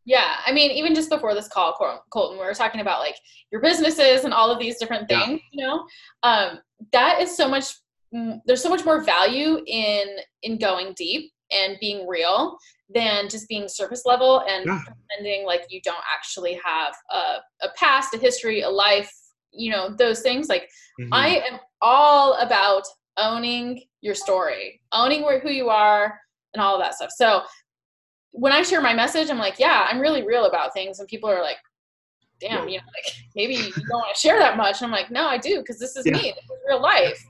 yeah, 0.09 0.37
I 0.43 0.51
mean, 0.51 0.71
even 0.71 0.95
just 0.95 1.11
before 1.11 1.35
this 1.35 1.47
call, 1.47 2.01
Colton, 2.11 2.39
we 2.39 2.43
were 2.43 2.55
talking 2.55 2.81
about 2.81 2.99
like 2.99 3.13
your 3.51 3.61
businesses 3.61 4.23
and 4.23 4.33
all 4.33 4.49
of 4.49 4.57
these 4.57 4.79
different 4.79 5.07
things. 5.07 5.39
Yeah. 5.39 5.39
You 5.51 5.67
know, 5.67 5.85
um, 6.23 6.59
that 6.91 7.21
is 7.21 7.37
so 7.37 7.47
much. 7.47 7.65
Mm, 8.11 8.39
there's 8.47 8.63
so 8.63 8.69
much 8.69 8.83
more 8.83 9.03
value 9.03 9.63
in 9.67 10.07
in 10.41 10.57
going 10.57 10.95
deep 10.97 11.31
and 11.51 11.77
being 11.79 12.07
real 12.07 12.57
than 12.91 13.29
just 13.29 13.47
being 13.47 13.67
surface 13.67 14.01
level 14.03 14.41
and 14.49 14.65
yeah. 14.65 14.81
pretending 14.83 15.45
like 15.45 15.67
you 15.69 15.79
don't 15.83 16.03
actually 16.11 16.59
have 16.65 16.95
a, 17.11 17.65
a 17.67 17.69
past, 17.77 18.11
a 18.15 18.17
history, 18.17 18.61
a 18.61 18.69
life. 18.69 19.13
You 19.51 19.71
know, 19.71 19.95
those 19.95 20.21
things. 20.21 20.49
Like, 20.49 20.63
mm-hmm. 20.99 21.13
I 21.13 21.43
am 21.51 21.59
all 21.83 22.33
about 22.39 22.81
owning 23.17 23.83
your 24.01 24.15
story, 24.15 24.81
owning 24.91 25.21
where 25.21 25.39
who 25.39 25.51
you 25.51 25.69
are, 25.69 26.19
and 26.55 26.63
all 26.63 26.75
of 26.75 26.81
that 26.81 26.95
stuff. 26.95 27.11
So 27.15 27.43
when 28.31 28.51
I 28.51 28.61
share 28.61 28.81
my 28.81 28.93
message, 28.93 29.29
I'm 29.29 29.37
like, 29.37 29.59
yeah, 29.59 29.87
I'm 29.89 29.99
really 29.99 30.25
real 30.25 30.45
about 30.45 30.73
things. 30.73 30.99
And 30.99 31.07
people 31.07 31.29
are 31.29 31.41
like, 31.41 31.57
damn, 32.39 32.69
you 32.69 32.77
know, 32.77 32.83
like 32.85 33.15
maybe 33.35 33.55
you 33.55 33.71
don't 33.71 33.89
want 33.91 34.15
to 34.15 34.19
share 34.19 34.39
that 34.39 34.57
much. 34.57 34.81
And 34.81 34.85
I'm 34.85 34.91
like, 34.91 35.11
no, 35.11 35.27
I 35.27 35.37
do, 35.37 35.59
because 35.59 35.79
this 35.79 35.95
is 35.95 36.05
yeah. 36.05 36.13
me. 36.13 36.19
This 36.19 36.43
is 36.43 36.59
real 36.67 36.81
life. 36.81 37.23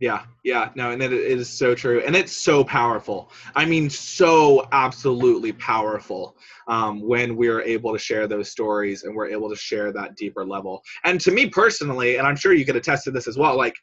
Yeah, 0.00 0.22
yeah, 0.44 0.70
no, 0.76 0.92
and 0.92 1.02
it, 1.02 1.12
it 1.12 1.38
is 1.38 1.48
so 1.48 1.74
true, 1.74 2.00
and 2.06 2.14
it's 2.14 2.30
so 2.30 2.62
powerful. 2.62 3.32
I 3.56 3.64
mean, 3.64 3.90
so 3.90 4.68
absolutely 4.70 5.50
powerful 5.54 6.36
um, 6.68 7.00
when 7.00 7.34
we're 7.34 7.62
able 7.62 7.92
to 7.92 7.98
share 7.98 8.28
those 8.28 8.48
stories 8.48 9.02
and 9.02 9.12
we're 9.16 9.28
able 9.28 9.48
to 9.50 9.56
share 9.56 9.90
that 9.92 10.14
deeper 10.14 10.44
level. 10.44 10.82
And 11.04 11.20
to 11.22 11.32
me 11.32 11.48
personally, 11.48 12.16
and 12.16 12.28
I'm 12.28 12.36
sure 12.36 12.52
you 12.52 12.64
could 12.64 12.76
attest 12.76 13.04
to 13.04 13.10
this 13.10 13.26
as 13.26 13.36
well, 13.36 13.56
like 13.56 13.74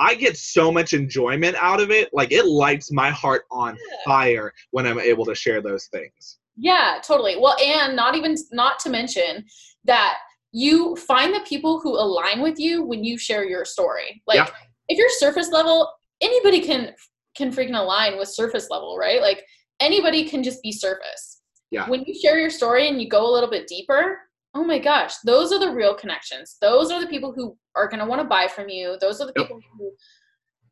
I 0.00 0.14
get 0.14 0.36
so 0.36 0.72
much 0.72 0.94
enjoyment 0.94 1.56
out 1.60 1.80
of 1.80 1.90
it. 1.90 2.08
Like 2.12 2.32
it 2.32 2.46
lights 2.46 2.90
my 2.90 3.10
heart 3.10 3.44
on 3.50 3.76
fire 4.04 4.52
when 4.70 4.86
I'm 4.86 4.98
able 4.98 5.26
to 5.26 5.34
share 5.34 5.60
those 5.60 5.86
things. 5.86 6.38
Yeah, 6.56 6.98
totally. 7.04 7.36
Well, 7.38 7.56
and 7.60 7.94
not 7.94 8.16
even 8.16 8.34
not 8.50 8.78
to 8.80 8.90
mention 8.90 9.44
that 9.84 10.16
you 10.52 10.96
find 10.96 11.34
the 11.34 11.40
people 11.40 11.80
who 11.80 11.92
align 11.92 12.40
with 12.40 12.58
you 12.58 12.82
when 12.82 13.04
you 13.04 13.18
share 13.18 13.44
your 13.44 13.64
story. 13.64 14.22
Like 14.26 14.36
yeah. 14.36 14.48
if 14.88 14.98
you're 14.98 15.08
surface 15.10 15.50
level, 15.50 15.92
anybody 16.20 16.60
can 16.60 16.94
can 17.36 17.52
freaking 17.52 17.78
align 17.78 18.18
with 18.18 18.28
surface 18.28 18.68
level, 18.70 18.96
right? 18.98 19.20
Like 19.20 19.44
anybody 19.80 20.28
can 20.28 20.42
just 20.42 20.62
be 20.62 20.72
surface. 20.72 21.40
Yeah. 21.70 21.88
When 21.88 22.04
you 22.04 22.14
share 22.18 22.38
your 22.38 22.50
story 22.50 22.88
and 22.88 23.00
you 23.00 23.08
go 23.08 23.30
a 23.30 23.32
little 23.32 23.50
bit 23.50 23.68
deeper, 23.68 24.18
oh 24.54 24.64
my 24.64 24.78
gosh, 24.78 25.14
those 25.24 25.52
are 25.52 25.58
the 25.58 25.72
real 25.72 25.94
connections. 25.94 26.56
Those 26.60 26.90
are 26.90 27.00
the 27.00 27.06
people 27.06 27.32
who 27.32 27.56
are 27.76 27.88
going 27.88 28.00
to 28.00 28.06
want 28.06 28.20
to 28.20 28.28
buy 28.28 28.48
from 28.48 28.68
you. 28.68 28.96
Those 29.00 29.20
are 29.20 29.26
the 29.26 29.32
people 29.32 29.60
who 29.78 29.92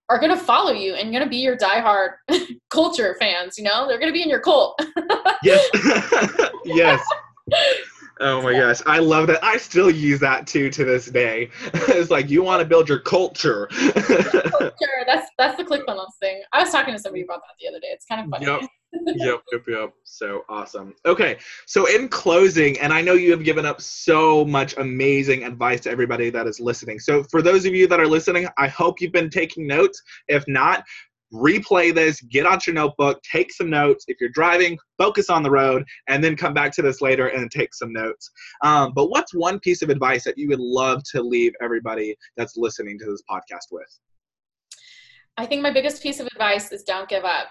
are 0.09 0.19
going 0.19 0.37
to 0.37 0.43
follow 0.43 0.73
you 0.73 0.95
and 0.95 1.13
going 1.13 1.23
to 1.23 1.29
be 1.29 1.37
your 1.37 1.57
diehard 1.57 2.13
culture 2.71 3.17
fans. 3.21 3.59
You 3.59 3.65
know, 3.65 3.87
they're 3.87 3.99
going 3.99 4.13
to 4.13 4.17
be 4.17 4.23
in 4.23 4.29
your 4.29 4.41
cult. 4.41 4.81
yes. 5.43 5.69
yes. 6.65 7.05
Oh 8.21 8.43
my 8.43 8.53
gosh, 8.53 8.81
I 8.85 8.99
love 8.99 9.29
that. 9.29 9.45
I 9.45 9.59
still 9.59 9.91
use 9.91 10.19
that 10.21 10.47
too 10.47 10.71
to 10.71 10.85
this 10.85 11.07
day. 11.07 11.51
it's 11.63 12.11
like 12.11 12.29
you 12.29 12.43
want 12.43 12.61
to 12.61 12.67
build 12.67 12.89
your 12.89 12.99
culture. 12.99 13.69
culture. 13.69 14.73
That's 15.07 15.31
that's 15.39 15.57
the 15.57 15.65
ClickFunnels 15.65 16.17
thing. 16.19 16.43
I 16.53 16.63
was 16.63 16.73
talking 16.73 16.95
to 16.95 16.99
somebody 16.99 17.23
about 17.23 17.43
that 17.43 17.55
the 17.61 17.69
other 17.69 17.79
day. 17.79 17.89
It's 17.93 18.07
kind 18.07 18.21
of 18.25 18.29
funny. 18.29 18.47
Yep. 18.47 18.69
Yep, 18.93 19.43
yep, 19.53 19.63
yep. 19.67 19.93
So 20.05 20.45
awesome. 20.49 20.95
Okay, 21.07 21.39
so 21.67 21.87
in 21.87 22.09
closing, 22.09 22.79
and 22.81 22.93
I 22.93 23.01
know 23.01 23.15
you 23.15 23.31
have 23.31 23.45
given 23.45 23.67
up 23.67 23.81
so 23.81 24.45
much 24.45 24.77
amazing 24.79 25.45
advice 25.45 25.81
to 25.83 25.91
everybody 25.91 26.31
that 26.31 26.47
is 26.47 26.61
listening. 26.61 26.99
So 26.99 27.23
for 27.25 27.43
those 27.43 27.67
of 27.67 27.75
you 27.75 27.87
that 27.89 28.01
are 28.01 28.07
listening, 28.07 28.49
I 28.57 28.69
hope 28.69 29.01
you've 29.01 29.13
been 29.13 29.31
taking 29.31 29.67
notes. 29.67 30.03
If 30.29 30.45
not, 30.49 30.85
replay 31.33 31.95
this, 31.95 32.21
get 32.23 32.47
out 32.47 32.67
your 32.67 32.75
notebook, 32.75 33.21
take 33.23 33.53
some 33.53 33.71
notes. 33.71 34.05
If 34.09 34.19
you're 34.21 34.31
driving, 34.31 34.79
focus 34.97 35.29
on 35.31 35.43
the 35.43 35.51
road, 35.51 35.85
and 36.09 36.23
then 36.23 36.37
come 36.37 36.55
back 36.55 36.73
to 36.73 36.83
this 36.83 37.01
later 37.01 37.29
and 37.29 37.51
take 37.51 37.75
some 37.75 37.93
notes. 37.93 38.31
Um, 38.65 38.93
but 38.95 39.11
what's 39.11 39.35
one 39.35 39.61
piece 39.61 39.83
of 39.83 39.91
advice 39.91 40.25
that 40.25 40.39
you 40.39 40.49
would 40.49 40.61
love 40.61 41.03
to 41.13 41.23
leave 41.23 41.53
everybody 41.61 42.17
that's 42.37 42.57
listening 42.57 42.99
to 43.01 43.07
this 43.07 43.23
podcast 43.31 43.67
with? 43.71 43.99
I 45.37 45.47
think 45.47 45.63
my 45.63 45.71
biggest 45.71 46.03
piece 46.03 46.19
of 46.19 46.27
advice 46.27 46.73
is 46.73 46.83
don't 46.83 47.09
give 47.09 47.25
up. 47.25 47.49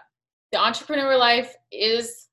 The 0.52 0.60
entrepreneur 0.60 1.18
life 1.18 1.54
is 1.72 2.28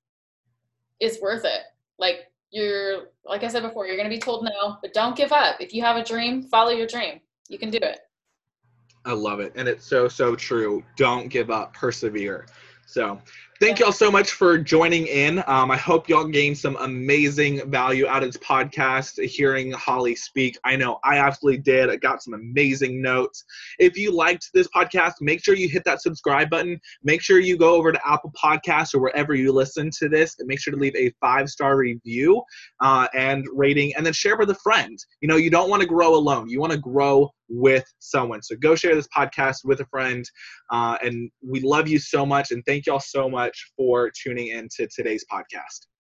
is 1.00 1.20
worth 1.20 1.44
it. 1.44 1.62
Like 1.98 2.30
you're 2.50 3.08
like 3.24 3.42
I 3.42 3.48
said 3.48 3.62
before, 3.62 3.86
you're 3.86 3.96
going 3.96 4.08
to 4.08 4.14
be 4.14 4.20
told 4.20 4.44
no, 4.44 4.76
but 4.80 4.92
don't 4.92 5.16
give 5.16 5.32
up. 5.32 5.56
If 5.60 5.74
you 5.74 5.82
have 5.82 5.96
a 5.96 6.04
dream, 6.04 6.42
follow 6.42 6.70
your 6.70 6.86
dream. 6.86 7.20
You 7.48 7.58
can 7.58 7.70
do 7.70 7.78
it. 7.82 8.00
I 9.04 9.12
love 9.12 9.40
it. 9.40 9.52
And 9.56 9.68
it's 9.68 9.86
so, 9.86 10.08
so 10.08 10.34
true. 10.34 10.82
Don't 10.96 11.28
give 11.28 11.50
up, 11.50 11.74
persevere. 11.74 12.46
So, 12.86 13.20
thank 13.60 13.78
y'all 13.78 13.92
so 13.92 14.10
much 14.10 14.32
for 14.32 14.58
joining 14.58 15.06
in. 15.06 15.42
Um, 15.46 15.70
I 15.70 15.76
hope 15.76 16.08
y'all 16.08 16.26
gained 16.26 16.58
some 16.58 16.76
amazing 16.80 17.70
value 17.70 18.06
out 18.06 18.22
of 18.22 18.32
this 18.32 18.42
podcast, 18.42 19.22
hearing 19.24 19.70
Holly 19.72 20.14
speak. 20.16 20.58
I 20.64 20.76
know 20.76 20.98
I 21.04 21.18
absolutely 21.18 21.60
did. 21.60 21.90
I 21.90 21.96
got 21.96 22.22
some 22.22 22.34
amazing 22.34 23.00
notes. 23.00 23.44
If 23.78 23.96
you 23.96 24.10
liked 24.10 24.50
this 24.54 24.68
podcast, 24.68 25.14
make 25.20 25.44
sure 25.44 25.54
you 25.54 25.68
hit 25.68 25.84
that 25.84 26.02
subscribe 26.02 26.50
button. 26.50 26.80
Make 27.02 27.22
sure 27.22 27.38
you 27.38 27.56
go 27.56 27.74
over 27.74 27.92
to 27.92 28.00
Apple 28.06 28.32
Podcasts 28.32 28.94
or 28.94 29.00
wherever 29.00 29.34
you 29.34 29.52
listen 29.52 29.90
to 29.98 30.08
this 30.08 30.34
and 30.38 30.48
make 30.48 30.60
sure 30.60 30.72
to 30.72 30.78
leave 30.78 30.96
a 30.96 31.12
five 31.20 31.48
star 31.48 31.76
review 31.76 32.42
uh, 32.80 33.06
and 33.14 33.46
rating 33.52 33.94
and 33.96 34.04
then 34.04 34.12
share 34.12 34.36
with 34.36 34.50
a 34.50 34.56
friend. 34.56 34.98
You 35.20 35.28
know, 35.28 35.36
you 35.36 35.50
don't 35.50 35.70
want 35.70 35.82
to 35.82 35.88
grow 35.88 36.14
alone, 36.14 36.48
you 36.48 36.60
want 36.60 36.72
to 36.72 36.78
grow 36.78 37.30
with 37.48 37.84
someone. 37.98 38.42
So 38.42 38.56
go 38.56 38.74
share 38.74 38.94
this 38.94 39.08
podcast 39.16 39.58
with 39.64 39.80
a 39.80 39.86
friend. 39.86 40.24
Uh, 40.70 40.96
and 41.02 41.30
we 41.46 41.60
love 41.60 41.88
you 41.88 41.98
so 41.98 42.24
much. 42.24 42.50
And 42.50 42.64
thank 42.66 42.86
y'all 42.86 43.00
so 43.00 43.28
much 43.44 43.72
for 43.76 44.10
tuning 44.10 44.48
in 44.48 44.68
to 44.76 44.88
today's 44.94 45.24
podcast. 45.30 45.93